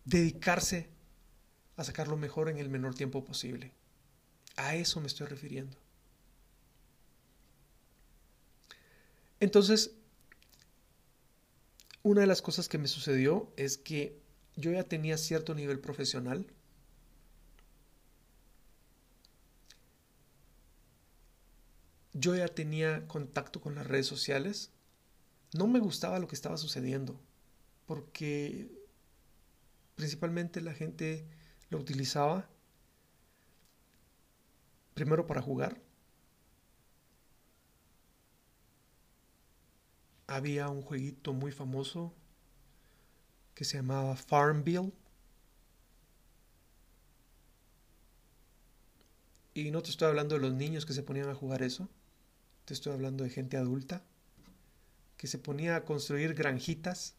dedicarse 0.05 0.89
a 1.75 1.83
sacar 1.83 2.07
lo 2.07 2.17
mejor 2.17 2.49
en 2.49 2.57
el 2.57 2.69
menor 2.69 2.95
tiempo 2.95 3.23
posible. 3.23 3.71
A 4.55 4.75
eso 4.75 5.01
me 5.01 5.07
estoy 5.07 5.27
refiriendo. 5.27 5.82
Entonces, 9.43 9.91
una 12.01 12.21
de 12.21 12.27
las 12.27 12.41
cosas 12.41 12.69
que 12.69 12.77
me 12.77 12.87
sucedió 12.87 13.51
es 13.57 13.77
que 13.77 14.21
yo 14.55 14.71
ya 14.71 14.83
tenía 14.83 15.17
cierto 15.17 15.53
nivel 15.53 15.81
profesional. 15.81 16.47
Yo 22.13 22.33
ya 22.37 22.47
tenía 22.47 23.05
contacto 23.09 23.59
con 23.59 23.75
las 23.75 23.85
redes 23.85 24.07
sociales. 24.07 24.71
No 25.53 25.67
me 25.67 25.81
gustaba 25.81 26.19
lo 26.19 26.29
que 26.29 26.35
estaba 26.35 26.55
sucediendo 26.55 27.19
porque 27.85 28.71
principalmente 29.95 30.61
la 30.61 30.73
gente 30.73 31.27
lo 31.69 31.79
utilizaba 31.79 32.47
primero 34.93 35.27
para 35.27 35.41
jugar. 35.41 35.81
Había 40.27 40.67
un 40.69 40.81
jueguito 40.81 41.31
muy 41.33 41.51
famoso 41.53 42.13
que 43.55 43.65
se 43.65 43.77
llamaba 43.77 44.15
Farmville. 44.15 44.91
Y 49.55 49.71
no 49.71 49.81
te 49.81 49.89
estoy 49.89 50.07
hablando 50.07 50.35
de 50.35 50.41
los 50.41 50.53
niños 50.53 50.85
que 50.85 50.93
se 50.93 51.03
ponían 51.03 51.29
a 51.29 51.35
jugar 51.35 51.63
eso. 51.63 51.89
Te 52.65 52.73
estoy 52.73 52.93
hablando 52.93 53.23
de 53.23 53.29
gente 53.31 53.57
adulta 53.57 54.03
que 55.17 55.25
se 55.27 55.39
ponía 55.39 55.75
a 55.75 55.85
construir 55.85 56.35
granjitas 56.35 57.15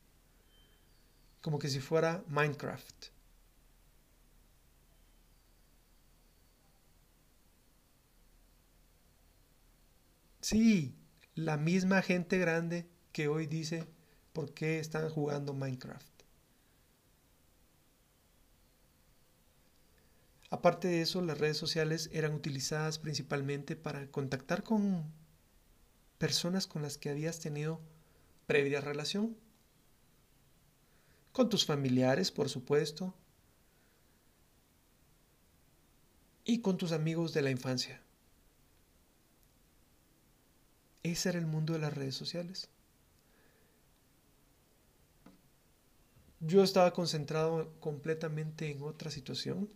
como 1.40 1.58
que 1.58 1.68
si 1.68 1.80
fuera 1.80 2.24
Minecraft. 2.28 3.06
Sí, 10.40 10.94
la 11.34 11.56
misma 11.56 12.00
gente 12.02 12.38
grande 12.38 12.86
que 13.14 13.28
hoy 13.28 13.46
dice 13.46 13.86
por 14.32 14.52
qué 14.52 14.80
están 14.80 15.08
jugando 15.08 15.54
Minecraft. 15.54 16.12
Aparte 20.50 20.88
de 20.88 21.00
eso, 21.00 21.22
las 21.22 21.38
redes 21.38 21.56
sociales 21.56 22.10
eran 22.12 22.34
utilizadas 22.34 22.98
principalmente 22.98 23.76
para 23.76 24.08
contactar 24.08 24.64
con 24.64 25.04
personas 26.18 26.66
con 26.66 26.82
las 26.82 26.98
que 26.98 27.08
habías 27.08 27.38
tenido 27.38 27.80
previa 28.46 28.80
relación. 28.80 29.36
Con 31.30 31.48
tus 31.48 31.64
familiares, 31.64 32.32
por 32.32 32.48
supuesto. 32.48 33.14
Y 36.44 36.62
con 36.62 36.78
tus 36.78 36.90
amigos 36.90 37.32
de 37.32 37.42
la 37.42 37.50
infancia. 37.50 38.02
Ese 41.04 41.28
era 41.28 41.38
el 41.38 41.46
mundo 41.46 41.74
de 41.74 41.78
las 41.78 41.94
redes 41.94 42.16
sociales. 42.16 42.73
Yo 46.46 46.62
estaba 46.62 46.92
concentrado 46.92 47.72
completamente 47.80 48.70
en 48.70 48.82
otra 48.82 49.10
situación. 49.10 49.70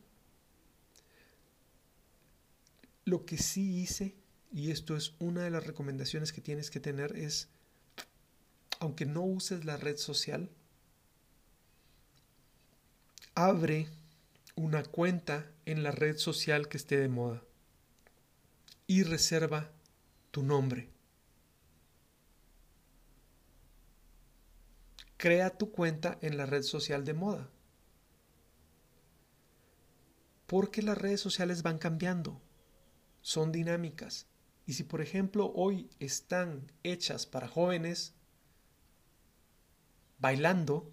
Lo 3.06 3.24
que 3.24 3.38
sí 3.38 3.80
hice, 3.80 4.14
y 4.52 4.70
esto 4.70 4.94
es 4.94 5.14
una 5.18 5.44
de 5.44 5.50
las 5.50 5.66
recomendaciones 5.66 6.30
que 6.30 6.42
tienes 6.42 6.70
que 6.70 6.78
tener, 6.78 7.16
es, 7.16 7.48
aunque 8.80 9.06
no 9.06 9.22
uses 9.22 9.64
la 9.64 9.78
red 9.78 9.96
social, 9.96 10.50
abre 13.34 13.88
una 14.54 14.82
cuenta 14.82 15.50
en 15.64 15.82
la 15.82 15.90
red 15.90 16.18
social 16.18 16.68
que 16.68 16.76
esté 16.76 16.98
de 16.98 17.08
moda 17.08 17.42
y 18.86 19.04
reserva 19.04 19.70
tu 20.32 20.42
nombre. 20.42 20.90
Crea 25.18 25.50
tu 25.50 25.72
cuenta 25.72 26.16
en 26.22 26.36
la 26.36 26.46
red 26.46 26.62
social 26.62 27.04
de 27.04 27.12
moda. 27.12 27.50
Porque 30.46 30.80
las 30.80 30.96
redes 30.96 31.20
sociales 31.20 31.62
van 31.62 31.78
cambiando, 31.78 32.40
son 33.20 33.50
dinámicas. 33.50 34.28
Y 34.64 34.74
si 34.74 34.84
por 34.84 35.00
ejemplo 35.00 35.52
hoy 35.56 35.90
están 35.98 36.70
hechas 36.84 37.26
para 37.26 37.48
jóvenes 37.48 38.14
bailando 40.20 40.88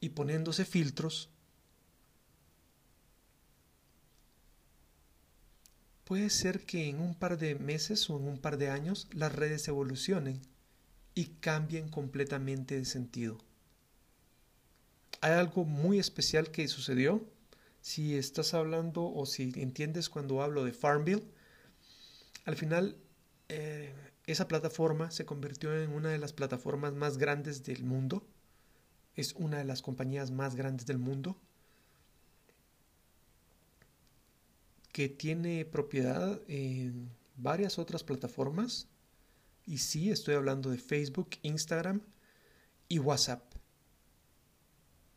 y 0.00 0.08
poniéndose 0.08 0.64
filtros, 0.64 1.30
puede 6.02 6.28
ser 6.30 6.66
que 6.66 6.88
en 6.88 6.98
un 7.00 7.14
par 7.14 7.38
de 7.38 7.54
meses 7.54 8.10
o 8.10 8.18
en 8.18 8.26
un 8.26 8.38
par 8.38 8.58
de 8.58 8.68
años 8.68 9.06
las 9.12 9.32
redes 9.32 9.68
evolucionen 9.68 10.42
y 11.16 11.24
cambien 11.40 11.88
completamente 11.88 12.76
de 12.76 12.84
sentido. 12.84 13.38
Hay 15.22 15.32
algo 15.32 15.64
muy 15.64 15.98
especial 15.98 16.50
que 16.50 16.68
sucedió. 16.68 17.26
Si 17.80 18.16
estás 18.16 18.52
hablando 18.52 19.10
o 19.12 19.24
si 19.24 19.50
entiendes 19.56 20.10
cuando 20.10 20.42
hablo 20.42 20.62
de 20.62 20.72
Farmville, 20.72 21.24
al 22.44 22.54
final 22.54 22.98
eh, 23.48 23.94
esa 24.26 24.46
plataforma 24.46 25.10
se 25.10 25.24
convirtió 25.24 25.74
en 25.82 25.90
una 25.90 26.10
de 26.10 26.18
las 26.18 26.34
plataformas 26.34 26.92
más 26.92 27.16
grandes 27.16 27.64
del 27.64 27.82
mundo. 27.82 28.22
Es 29.14 29.32
una 29.32 29.56
de 29.56 29.64
las 29.64 29.80
compañías 29.80 30.30
más 30.30 30.54
grandes 30.54 30.86
del 30.86 30.98
mundo. 30.98 31.40
que 34.92 35.10
tiene 35.10 35.66
propiedad 35.66 36.40
en 36.48 37.10
varias 37.36 37.78
otras 37.78 38.02
plataformas 38.02 38.88
y 39.66 39.78
sí, 39.78 40.10
estoy 40.10 40.34
hablando 40.34 40.70
de 40.70 40.78
Facebook, 40.78 41.30
Instagram 41.42 42.00
y 42.88 43.00
WhatsApp, 43.00 43.42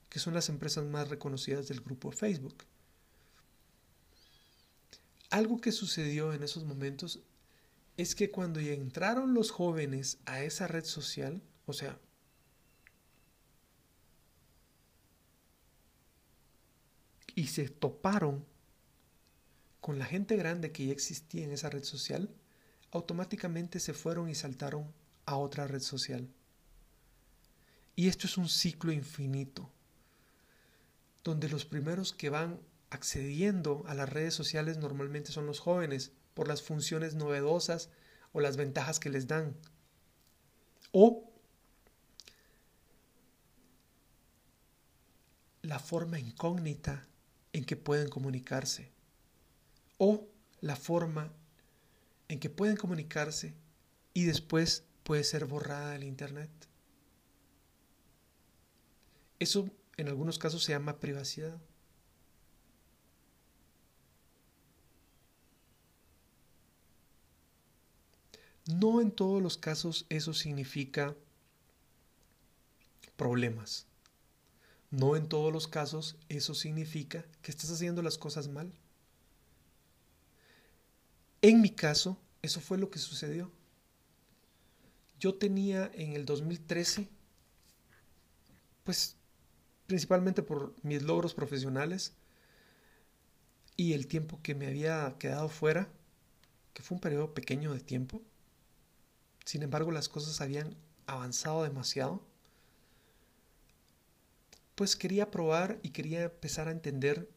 que 0.09 0.17
son 0.19 0.33
las 0.33 0.49
empresas 0.49 0.85
más 0.85 1.07
reconocidas 1.07 1.67
del 1.67 1.81
grupo 1.81 2.11
Facebook. 2.11 2.65
Algo 5.29 5.61
que 5.61 5.71
sucedió 5.71 6.33
en 6.33 6.41
esos 6.41 6.63
momentos 6.63 7.21
es 7.95 8.15
que 8.15 8.31
cuando 8.31 8.59
ya 8.59 8.73
entraron 8.73 9.35
los 9.35 9.51
jóvenes 9.51 10.17
a 10.25 10.41
esa 10.41 10.65
red 10.67 10.85
social, 10.85 11.43
o 11.67 11.73
sea, 11.73 11.99
y 17.35 17.47
se 17.47 17.69
toparon 17.69 18.45
con 19.79 19.99
la 19.99 20.05
gente 20.05 20.35
grande 20.35 20.71
que 20.71 20.87
ya 20.87 20.91
existía 20.91 21.43
en 21.43 21.51
esa 21.51 21.69
red 21.69 21.83
social, 21.83 22.33
automáticamente 22.91 23.79
se 23.79 23.93
fueron 23.93 24.29
y 24.29 24.35
saltaron 24.35 24.91
a 25.25 25.37
otra 25.37 25.67
red 25.67 25.81
social. 25.81 26.27
Y 27.95 28.07
esto 28.07 28.27
es 28.27 28.37
un 28.37 28.47
ciclo 28.47 28.91
infinito, 28.91 29.69
donde 31.23 31.49
los 31.49 31.65
primeros 31.65 32.13
que 32.13 32.29
van 32.29 32.59
accediendo 32.89 33.83
a 33.87 33.93
las 33.93 34.09
redes 34.09 34.33
sociales 34.33 34.77
normalmente 34.77 35.31
son 35.31 35.45
los 35.45 35.59
jóvenes, 35.59 36.11
por 36.33 36.47
las 36.47 36.61
funciones 36.61 37.15
novedosas 37.15 37.89
o 38.31 38.39
las 38.39 38.57
ventajas 38.57 38.99
que 38.99 39.09
les 39.09 39.27
dan. 39.27 39.55
O 40.91 41.29
la 45.61 45.79
forma 45.79 46.19
incógnita 46.19 47.07
en 47.53 47.65
que 47.65 47.75
pueden 47.75 48.09
comunicarse. 48.09 48.91
O 49.97 50.27
la 50.61 50.75
forma 50.75 51.31
en 52.29 52.39
que 52.39 52.49
pueden 52.49 52.77
comunicarse 52.77 53.53
y 54.13 54.23
después 54.23 54.85
puede 55.03 55.23
ser 55.23 55.45
borrada 55.45 55.91
del 55.91 56.03
Internet. 56.03 56.49
Eso 59.39 59.69
en 59.97 60.07
algunos 60.07 60.39
casos 60.39 60.63
se 60.63 60.71
llama 60.71 60.99
privacidad. 60.99 61.59
No 68.65 69.01
en 69.01 69.11
todos 69.11 69.41
los 69.41 69.57
casos 69.57 70.05
eso 70.09 70.33
significa 70.33 71.15
problemas. 73.15 73.87
No 74.91 75.15
en 75.15 75.27
todos 75.27 75.51
los 75.51 75.67
casos 75.67 76.17
eso 76.29 76.53
significa 76.53 77.25
que 77.41 77.51
estás 77.51 77.71
haciendo 77.71 78.03
las 78.03 78.19
cosas 78.19 78.47
mal. 78.47 78.71
En 81.41 81.61
mi 81.61 81.69
caso, 81.69 82.17
eso 82.41 82.59
fue 82.59 82.77
lo 82.77 82.89
que 82.89 82.99
sucedió. 82.99 83.51
Yo 85.19 85.35
tenía 85.35 85.89
en 85.93 86.13
el 86.13 86.25
2013, 86.25 87.07
pues 88.83 89.15
principalmente 89.87 90.43
por 90.43 90.75
mis 90.83 91.01
logros 91.01 91.33
profesionales 91.33 92.13
y 93.75 93.93
el 93.93 94.07
tiempo 94.07 94.39
que 94.43 94.55
me 94.55 94.67
había 94.67 95.15
quedado 95.17 95.49
fuera, 95.49 95.89
que 96.73 96.83
fue 96.83 96.95
un 96.95 97.01
periodo 97.01 97.33
pequeño 97.33 97.73
de 97.73 97.79
tiempo. 97.79 98.21
Sin 99.45 99.63
embargo, 99.63 99.91
las 99.91 100.09
cosas 100.09 100.41
habían 100.41 100.75
avanzado 101.07 101.63
demasiado. 101.63 102.21
Pues 104.75 104.95
quería 104.95 105.31
probar 105.31 105.79
y 105.83 105.89
quería 105.89 106.23
empezar 106.23 106.67
a 106.67 106.71
entender 106.71 107.29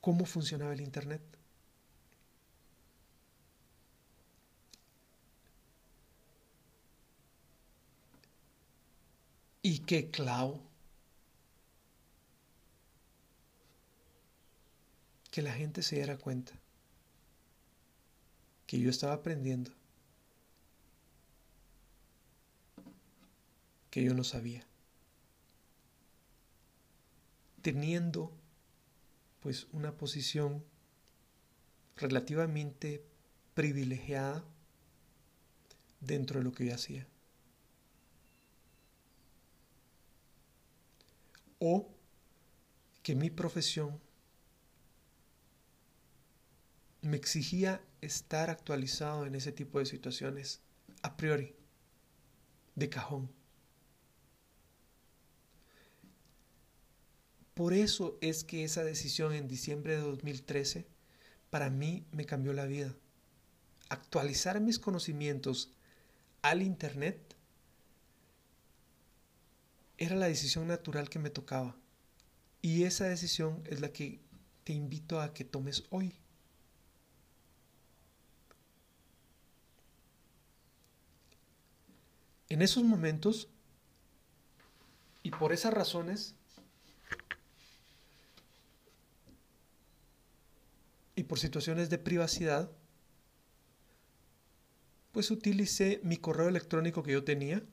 cómo 0.00 0.24
funcionaba 0.24 0.72
el 0.72 0.80
Internet. 0.80 1.35
Y 9.68 9.80
qué 9.80 10.12
clavo. 10.12 10.62
Que 15.32 15.42
la 15.42 15.52
gente 15.52 15.82
se 15.82 15.96
diera 15.96 16.16
cuenta 16.16 16.52
que 18.68 18.78
yo 18.78 18.90
estaba 18.90 19.14
aprendiendo, 19.14 19.72
que 23.90 24.04
yo 24.04 24.14
no 24.14 24.22
sabía. 24.22 24.64
Teniendo 27.60 28.32
pues 29.40 29.66
una 29.72 29.96
posición 29.96 30.64
relativamente 31.96 33.04
privilegiada 33.54 34.44
dentro 35.98 36.38
de 36.38 36.44
lo 36.44 36.52
que 36.52 36.66
yo 36.66 36.74
hacía. 36.76 37.08
O 41.58 41.88
que 43.02 43.14
mi 43.14 43.30
profesión 43.30 44.00
me 47.02 47.16
exigía 47.16 47.80
estar 48.00 48.50
actualizado 48.50 49.26
en 49.26 49.34
ese 49.34 49.52
tipo 49.52 49.78
de 49.78 49.86
situaciones 49.86 50.60
a 51.02 51.16
priori, 51.16 51.54
de 52.74 52.88
cajón. 52.88 53.30
Por 57.54 57.72
eso 57.72 58.18
es 58.20 58.44
que 58.44 58.64
esa 58.64 58.84
decisión 58.84 59.32
en 59.32 59.48
diciembre 59.48 59.96
de 59.96 60.02
2013 60.02 60.86
para 61.48 61.70
mí 61.70 62.04
me 62.12 62.26
cambió 62.26 62.52
la 62.52 62.66
vida. 62.66 62.94
actualizar 63.88 64.60
mis 64.60 64.80
conocimientos 64.80 65.70
al 66.42 66.60
Internet 66.60 67.35
era 69.98 70.16
la 70.16 70.26
decisión 70.26 70.66
natural 70.66 71.08
que 71.08 71.18
me 71.18 71.30
tocaba. 71.30 71.76
Y 72.62 72.84
esa 72.84 73.04
decisión 73.04 73.62
es 73.66 73.80
la 73.80 73.92
que 73.92 74.20
te 74.64 74.72
invito 74.72 75.20
a 75.20 75.32
que 75.32 75.44
tomes 75.44 75.84
hoy. 75.90 76.14
En 82.48 82.62
esos 82.62 82.84
momentos, 82.84 83.48
y 85.22 85.30
por 85.30 85.52
esas 85.52 85.74
razones, 85.74 86.34
y 91.16 91.24
por 91.24 91.38
situaciones 91.38 91.90
de 91.90 91.98
privacidad, 91.98 92.70
pues 95.12 95.30
utilicé 95.30 96.00
mi 96.04 96.18
correo 96.18 96.48
electrónico 96.48 97.02
que 97.02 97.12
yo 97.12 97.24
tenía, 97.24 97.64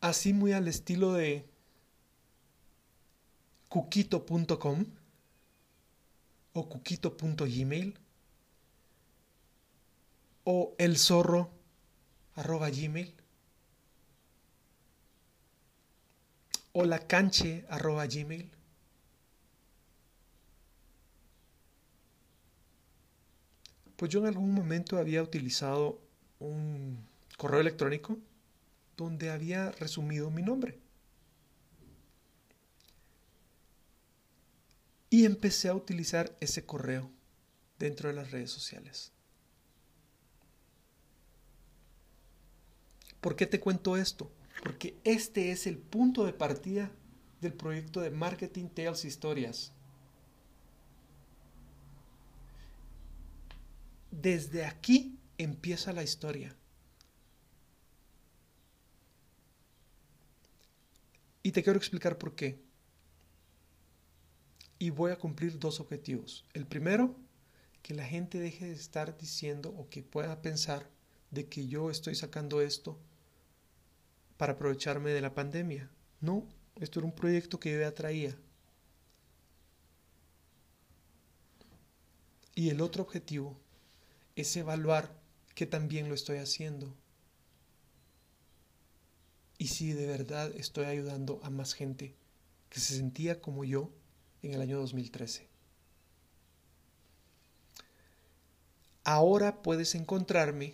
así 0.00 0.32
muy 0.32 0.52
al 0.52 0.68
estilo 0.68 1.12
de 1.12 1.46
cuquito.com 3.68 4.84
o 6.52 6.68
cuquito.gmail 6.68 7.98
o 10.44 10.74
el 10.78 10.98
zorro 10.98 11.50
arroba 12.34 12.70
gmail 12.70 13.14
o 16.72 16.84
la 16.84 17.06
canche 17.06 17.64
arroba 17.68 18.06
gmail. 18.06 18.50
Pues 23.96 24.10
yo 24.10 24.20
en 24.20 24.26
algún 24.26 24.54
momento 24.54 24.96
había 24.96 25.22
utilizado 25.22 26.00
un 26.38 27.06
correo 27.36 27.60
electrónico 27.60 28.16
donde 29.00 29.30
había 29.30 29.70
resumido 29.72 30.30
mi 30.30 30.42
nombre. 30.42 30.78
Y 35.08 35.24
empecé 35.24 35.68
a 35.68 35.74
utilizar 35.74 36.36
ese 36.40 36.66
correo 36.66 37.10
dentro 37.78 38.10
de 38.10 38.14
las 38.14 38.30
redes 38.30 38.50
sociales. 38.50 39.12
¿Por 43.22 43.36
qué 43.36 43.46
te 43.46 43.58
cuento 43.58 43.96
esto? 43.96 44.30
Porque 44.62 44.94
este 45.04 45.50
es 45.50 45.66
el 45.66 45.78
punto 45.78 46.26
de 46.26 46.34
partida 46.34 46.90
del 47.40 47.54
proyecto 47.54 48.02
de 48.02 48.10
Marketing 48.10 48.68
Tales 48.68 49.06
Historias. 49.06 49.72
Desde 54.10 54.66
aquí 54.66 55.18
empieza 55.38 55.94
la 55.94 56.02
historia. 56.02 56.54
Y 61.42 61.52
te 61.52 61.62
quiero 61.62 61.78
explicar 61.78 62.18
por 62.18 62.34
qué. 62.34 62.60
Y 64.78 64.90
voy 64.90 65.12
a 65.12 65.18
cumplir 65.18 65.58
dos 65.58 65.80
objetivos. 65.80 66.44
El 66.52 66.66
primero, 66.66 67.16
que 67.82 67.94
la 67.94 68.04
gente 68.04 68.38
deje 68.38 68.66
de 68.66 68.72
estar 68.72 69.16
diciendo 69.16 69.70
o 69.76 69.88
que 69.88 70.02
pueda 70.02 70.42
pensar 70.42 70.88
de 71.30 71.48
que 71.48 71.66
yo 71.66 71.90
estoy 71.90 72.14
sacando 72.14 72.60
esto 72.60 72.98
para 74.36 74.54
aprovecharme 74.54 75.10
de 75.10 75.20
la 75.20 75.34
pandemia. 75.34 75.90
No, 76.20 76.46
esto 76.76 76.98
era 77.00 77.06
un 77.06 77.14
proyecto 77.14 77.60
que 77.60 77.72
yo 77.72 77.80
ya 77.80 77.94
traía. 77.94 78.36
Y 82.54 82.68
el 82.68 82.80
otro 82.80 83.02
objetivo 83.02 83.58
es 84.36 84.54
evaluar 84.56 85.14
que 85.54 85.66
también 85.66 86.08
lo 86.08 86.14
estoy 86.14 86.38
haciendo. 86.38 86.94
Y 89.60 89.66
si 89.66 89.92
de 89.92 90.06
verdad 90.06 90.50
estoy 90.56 90.86
ayudando 90.86 91.38
a 91.42 91.50
más 91.50 91.74
gente 91.74 92.14
que 92.70 92.80
se 92.80 92.96
sentía 92.96 93.42
como 93.42 93.62
yo 93.62 93.90
en 94.42 94.54
el 94.54 94.62
año 94.62 94.78
2013. 94.78 95.46
Ahora 99.04 99.60
puedes 99.60 99.94
encontrarme 99.94 100.72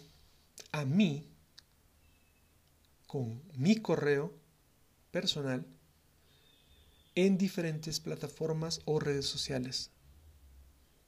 a 0.71 0.85
mí 0.85 1.27
con 3.09 3.43
mi 3.57 3.75
correo 3.75 4.33
personal 5.11 5.67
en 7.17 7.39
diferentes 7.39 7.99
plataformas 7.99 8.83
o 8.85 9.01
redes 9.01 9.27
sociales. 9.27 9.91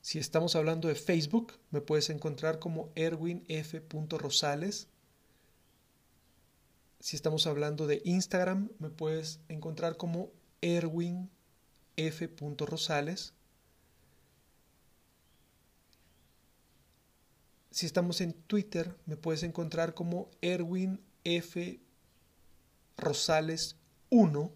Si 0.01 0.19
estamos 0.19 0.57
hablando 0.57 0.89
de 0.89 0.97
Facebook, 0.97 1.53
me 1.71 1.81
puedes 1.81 2.11
encontrar 2.11 2.59
como 2.59 2.91
Erwin 2.97 3.45
F. 3.47 3.81
Rosales. 4.19 4.89
Si 7.01 7.15
estamos 7.15 7.47
hablando 7.47 7.87
de 7.87 8.03
Instagram, 8.05 8.71
me 8.81 8.91
puedes 8.91 9.41
encontrar 9.49 9.97
como 9.97 10.31
Erwin 10.61 11.31
F. 11.97 12.29
Rosales. 12.59 13.35
Si 17.71 17.87
estamos 17.87 18.21
en 18.21 18.33
Twitter, 18.33 18.97
me 19.07 19.17
puedes 19.17 19.45
encontrar 19.45 19.95
como 19.95 20.29
Erwin 20.43 21.01
F. 21.23 21.81
Rosales 22.97 23.77
1. 24.11 24.53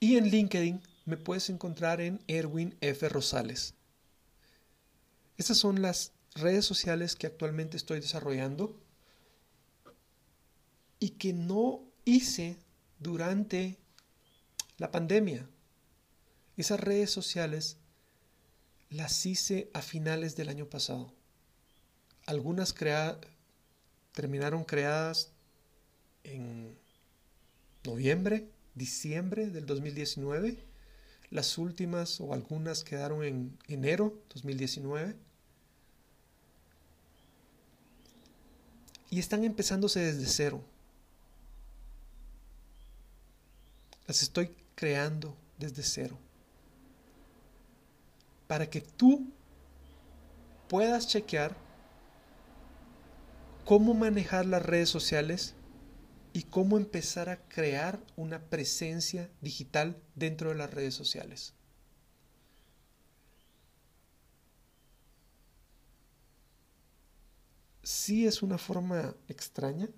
Y 0.00 0.16
en 0.16 0.30
LinkedIn 0.30 0.80
me 1.04 1.18
puedes 1.18 1.50
encontrar 1.50 2.00
en 2.00 2.22
Erwin 2.28 2.74
F. 2.80 3.06
Rosales. 3.10 3.74
Estas 5.36 5.58
son 5.58 5.82
las 5.82 6.12
redes 6.34 6.64
sociales 6.64 7.16
que 7.16 7.26
actualmente 7.26 7.76
estoy 7.76 8.00
desarrollando 8.00 8.78
y 10.98 11.10
que 11.10 11.32
no 11.32 11.82
hice 12.04 12.56
durante 12.98 13.78
la 14.78 14.90
pandemia. 14.90 15.48
Esas 16.56 16.80
redes 16.80 17.10
sociales 17.10 17.76
las 18.90 19.26
hice 19.26 19.70
a 19.74 19.82
finales 19.82 20.36
del 20.36 20.48
año 20.48 20.66
pasado. 20.68 21.12
Algunas 22.26 22.74
terminaron 24.12 24.64
creadas 24.64 25.30
en 26.24 26.76
noviembre 27.84 28.48
diciembre 28.74 29.50
del 29.50 29.66
2019. 29.66 30.58
Las 31.30 31.58
últimas 31.58 32.20
o 32.20 32.32
algunas 32.32 32.84
quedaron 32.84 33.22
en 33.22 33.58
enero 33.66 34.22
2019. 34.34 35.16
Y 39.10 39.18
están 39.18 39.44
empezándose 39.44 40.00
desde 40.00 40.26
cero. 40.26 40.62
Las 44.06 44.22
estoy 44.22 44.54
creando 44.74 45.36
desde 45.58 45.82
cero. 45.82 46.18
Para 48.46 48.68
que 48.68 48.80
tú 48.80 49.30
puedas 50.68 51.08
chequear 51.08 51.56
cómo 53.64 53.92
manejar 53.92 54.46
las 54.46 54.62
redes 54.62 54.88
sociales 54.88 55.54
y 56.32 56.44
cómo 56.44 56.76
empezar 56.76 57.28
a 57.28 57.36
crear 57.48 58.00
una 58.16 58.40
presencia 58.40 59.30
digital 59.40 60.00
dentro 60.14 60.50
de 60.50 60.54
las 60.54 60.72
redes 60.72 60.94
sociales. 60.94 61.54
Sí 67.88 68.26
es 68.26 68.42
una 68.42 68.58
forma 68.58 69.16
extraña, 69.28 69.88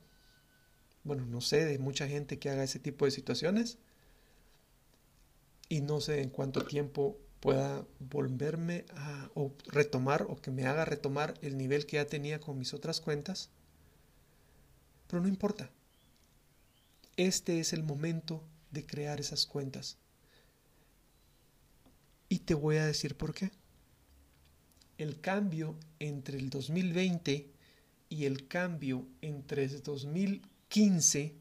bueno, 1.02 1.26
no 1.26 1.40
sé 1.40 1.64
de 1.64 1.80
mucha 1.80 2.06
gente 2.06 2.38
que 2.38 2.48
haga 2.48 2.62
ese 2.62 2.78
tipo 2.78 3.04
de 3.04 3.10
situaciones 3.10 3.78
y 5.68 5.80
no 5.80 6.00
sé 6.00 6.22
en 6.22 6.30
cuánto 6.30 6.64
tiempo 6.64 7.18
pueda 7.40 7.84
volverme 7.98 8.84
a 8.94 9.28
o 9.34 9.52
retomar 9.66 10.22
o 10.28 10.36
que 10.36 10.52
me 10.52 10.66
haga 10.66 10.84
retomar 10.84 11.34
el 11.42 11.58
nivel 11.58 11.84
que 11.84 11.96
ya 11.96 12.06
tenía 12.06 12.38
con 12.38 12.58
mis 12.58 12.74
otras 12.74 13.00
cuentas, 13.00 13.50
pero 15.08 15.20
no 15.20 15.26
importa 15.26 15.68
este 17.16 17.58
es 17.58 17.72
el 17.72 17.82
momento 17.82 18.44
de 18.70 18.86
crear 18.86 19.18
esas 19.18 19.46
cuentas. 19.46 19.98
Y 22.28 22.38
te 22.38 22.54
voy 22.54 22.76
a 22.76 22.86
decir 22.86 23.16
por 23.16 23.34
qué. 23.34 23.50
El 24.96 25.20
cambio 25.20 25.74
entre 25.98 26.38
el 26.38 26.50
2020 26.50 27.58
y 28.10 28.26
el 28.26 28.48
cambio 28.48 29.06
entre 29.22 29.64
el 29.64 29.82
2015, 29.82 31.36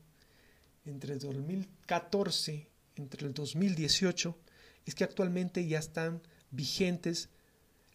entre 0.86 1.14
el 1.14 1.20
2014, 1.20 2.68
entre 2.96 3.28
el 3.28 3.34
2018, 3.34 4.38
es 4.86 4.96
que 4.96 5.04
actualmente 5.04 5.68
ya 5.68 5.80
están 5.80 6.22
vigentes 6.52 7.30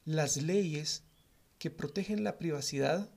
las 0.04 0.36
leyes 0.36 1.04
que 1.58 1.70
protegen 1.70 2.24
la 2.24 2.36
privacidad 2.36 3.08